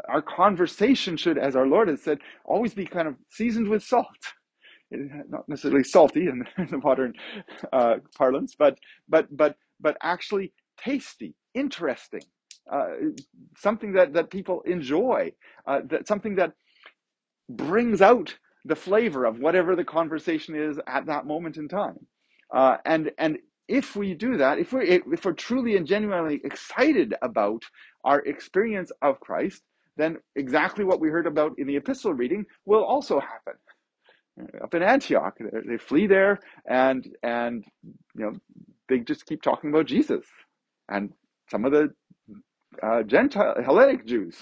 our 0.07 0.21
conversation 0.21 1.17
should, 1.17 1.37
as 1.37 1.55
our 1.55 1.67
Lord 1.67 1.87
has 1.87 2.01
said, 2.01 2.19
always 2.45 2.73
be 2.73 2.85
kind 2.85 3.07
of 3.07 3.15
seasoned 3.29 3.67
with 3.67 3.83
salt 3.83 4.07
not 5.29 5.47
necessarily 5.47 5.83
salty 5.83 6.27
in, 6.27 6.45
the 6.69 6.77
modern 6.77 7.13
uh, 7.71 7.95
parlance, 8.17 8.55
but 8.57 8.77
but 9.09 9.27
but 9.35 9.57
but 9.79 9.97
actually 10.01 10.53
tasty, 10.77 11.35
interesting, 11.53 12.23
uh, 12.71 12.87
something 13.57 13.93
that 13.93 14.13
that 14.13 14.29
people 14.29 14.61
enjoy, 14.65 15.31
uh, 15.67 15.81
that 15.89 16.07
something 16.07 16.35
that 16.35 16.53
brings 17.49 18.01
out 18.01 18.35
the 18.65 18.75
flavor 18.75 19.25
of 19.25 19.39
whatever 19.39 19.75
the 19.75 19.83
conversation 19.83 20.55
is 20.55 20.79
at 20.87 21.05
that 21.05 21.25
moment 21.25 21.57
in 21.57 21.67
time, 21.67 22.05
uh, 22.53 22.77
and 22.85 23.11
and 23.17 23.37
if 23.67 23.95
we 23.95 24.13
do 24.13 24.37
that, 24.37 24.59
if 24.59 24.73
we're 24.73 24.83
if 24.83 25.25
we're 25.25 25.33
truly 25.33 25.77
and 25.77 25.87
genuinely 25.87 26.41
excited 26.43 27.13
about 27.21 27.63
our 28.03 28.19
experience 28.21 28.91
of 29.01 29.19
Christ, 29.19 29.63
then 29.97 30.17
exactly 30.35 30.83
what 30.85 30.99
we 30.99 31.09
heard 31.09 31.27
about 31.27 31.53
in 31.57 31.67
the 31.67 31.75
epistle 31.77 32.13
reading 32.13 32.45
will 32.65 32.83
also 32.83 33.19
happen 33.19 33.53
up 34.63 34.73
in 34.73 34.83
Antioch. 34.83 35.37
They 35.67 35.77
flee 35.77 36.07
there, 36.07 36.39
and 36.67 37.07
and 37.23 37.65
you 38.15 38.25
know 38.25 38.33
they 38.89 38.99
just 38.99 39.25
keep 39.25 39.41
talking 39.41 39.69
about 39.69 39.87
Jesus, 39.87 40.25
and 40.89 41.11
some 41.49 41.65
of 41.65 41.71
the 41.71 41.93
uh, 42.83 43.03
Gentile 43.03 43.55
Hellenic 43.63 44.05
Jews 44.05 44.37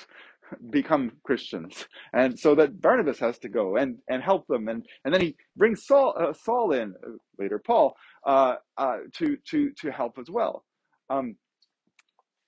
become 0.71 1.13
Christians, 1.23 1.87
and 2.13 2.37
so 2.39 2.55
that 2.55 2.81
Barnabas 2.81 3.19
has 3.19 3.39
to 3.39 3.49
go 3.49 3.77
and 3.77 3.97
and 4.09 4.23
help 4.23 4.47
them, 4.47 4.67
and 4.69 4.85
and 5.05 5.13
then 5.13 5.21
he 5.21 5.35
brings 5.57 5.85
Saul 5.85 6.15
uh, 6.19 6.33
Saul 6.33 6.73
in 6.73 6.95
uh, 7.05 7.11
later 7.39 7.59
Paul 7.59 7.95
uh, 8.25 8.55
uh, 8.77 8.97
to 9.17 9.37
to 9.49 9.71
to 9.81 9.91
help 9.91 10.17
as 10.19 10.29
well. 10.29 10.65
Um, 11.09 11.35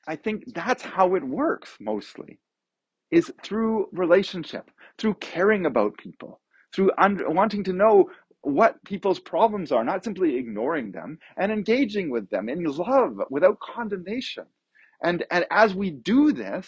I 0.07 0.17
think 0.17 0.43
that's 0.53 0.83
how 0.83 1.15
it 1.15 1.23
works 1.23 1.77
mostly, 1.79 2.39
is 3.11 3.31
through 3.43 3.87
relationship, 3.93 4.71
through 4.97 5.15
caring 5.15 5.65
about 5.65 5.97
people 5.97 6.41
through 6.73 6.91
wanting 6.97 7.63
to 7.65 7.73
know 7.73 8.09
what 8.41 8.83
people's 8.83 9.19
problems 9.19 9.71
are, 9.71 9.83
not 9.83 10.03
simply 10.03 10.35
ignoring 10.37 10.91
them 10.91 11.17
and 11.37 11.51
engaging 11.51 12.09
with 12.09 12.29
them 12.29 12.49
in 12.49 12.63
love 12.63 13.17
without 13.29 13.59
condemnation. 13.59 14.45
And, 15.01 15.25
and 15.31 15.45
as 15.51 15.73
we 15.73 15.91
do 15.91 16.31
this, 16.33 16.67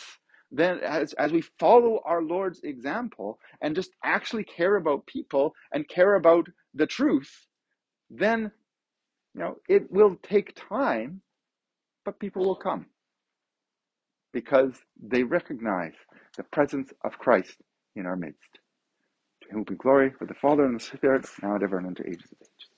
then 0.51 0.79
as, 0.79 1.13
as 1.13 1.31
we 1.31 1.41
follow 1.59 2.01
our 2.05 2.21
Lord's 2.21 2.61
example 2.63 3.39
and 3.61 3.75
just 3.75 3.91
actually 4.03 4.43
care 4.45 4.77
about 4.77 5.05
people 5.05 5.53
and 5.73 5.87
care 5.87 6.15
about 6.15 6.47
the 6.73 6.87
truth, 6.87 7.47
then 8.09 8.51
you 9.33 9.41
know 9.41 9.57
it 9.67 9.91
will 9.91 10.15
take 10.23 10.55
time, 10.69 11.21
but 12.05 12.19
people 12.19 12.45
will 12.45 12.55
come 12.55 12.85
because 14.33 14.73
they 15.01 15.23
recognize 15.23 15.93
the 16.37 16.43
presence 16.43 16.91
of 17.03 17.17
Christ 17.17 17.55
in 17.95 18.05
our 18.05 18.15
midst. 18.15 18.59
To 19.45 19.53
whom 19.53 19.63
be 19.63 19.75
glory 19.75 20.11
for 20.11 20.25
the 20.25 20.35
Father 20.35 20.65
and 20.65 20.75
the 20.75 20.81
Spirit, 20.83 21.27
now 21.43 21.55
and 21.55 21.63
ever 21.63 21.79
and 21.79 21.87
unto 21.87 22.03
ages 22.03 22.31
of 22.31 22.39
ages. 22.41 22.74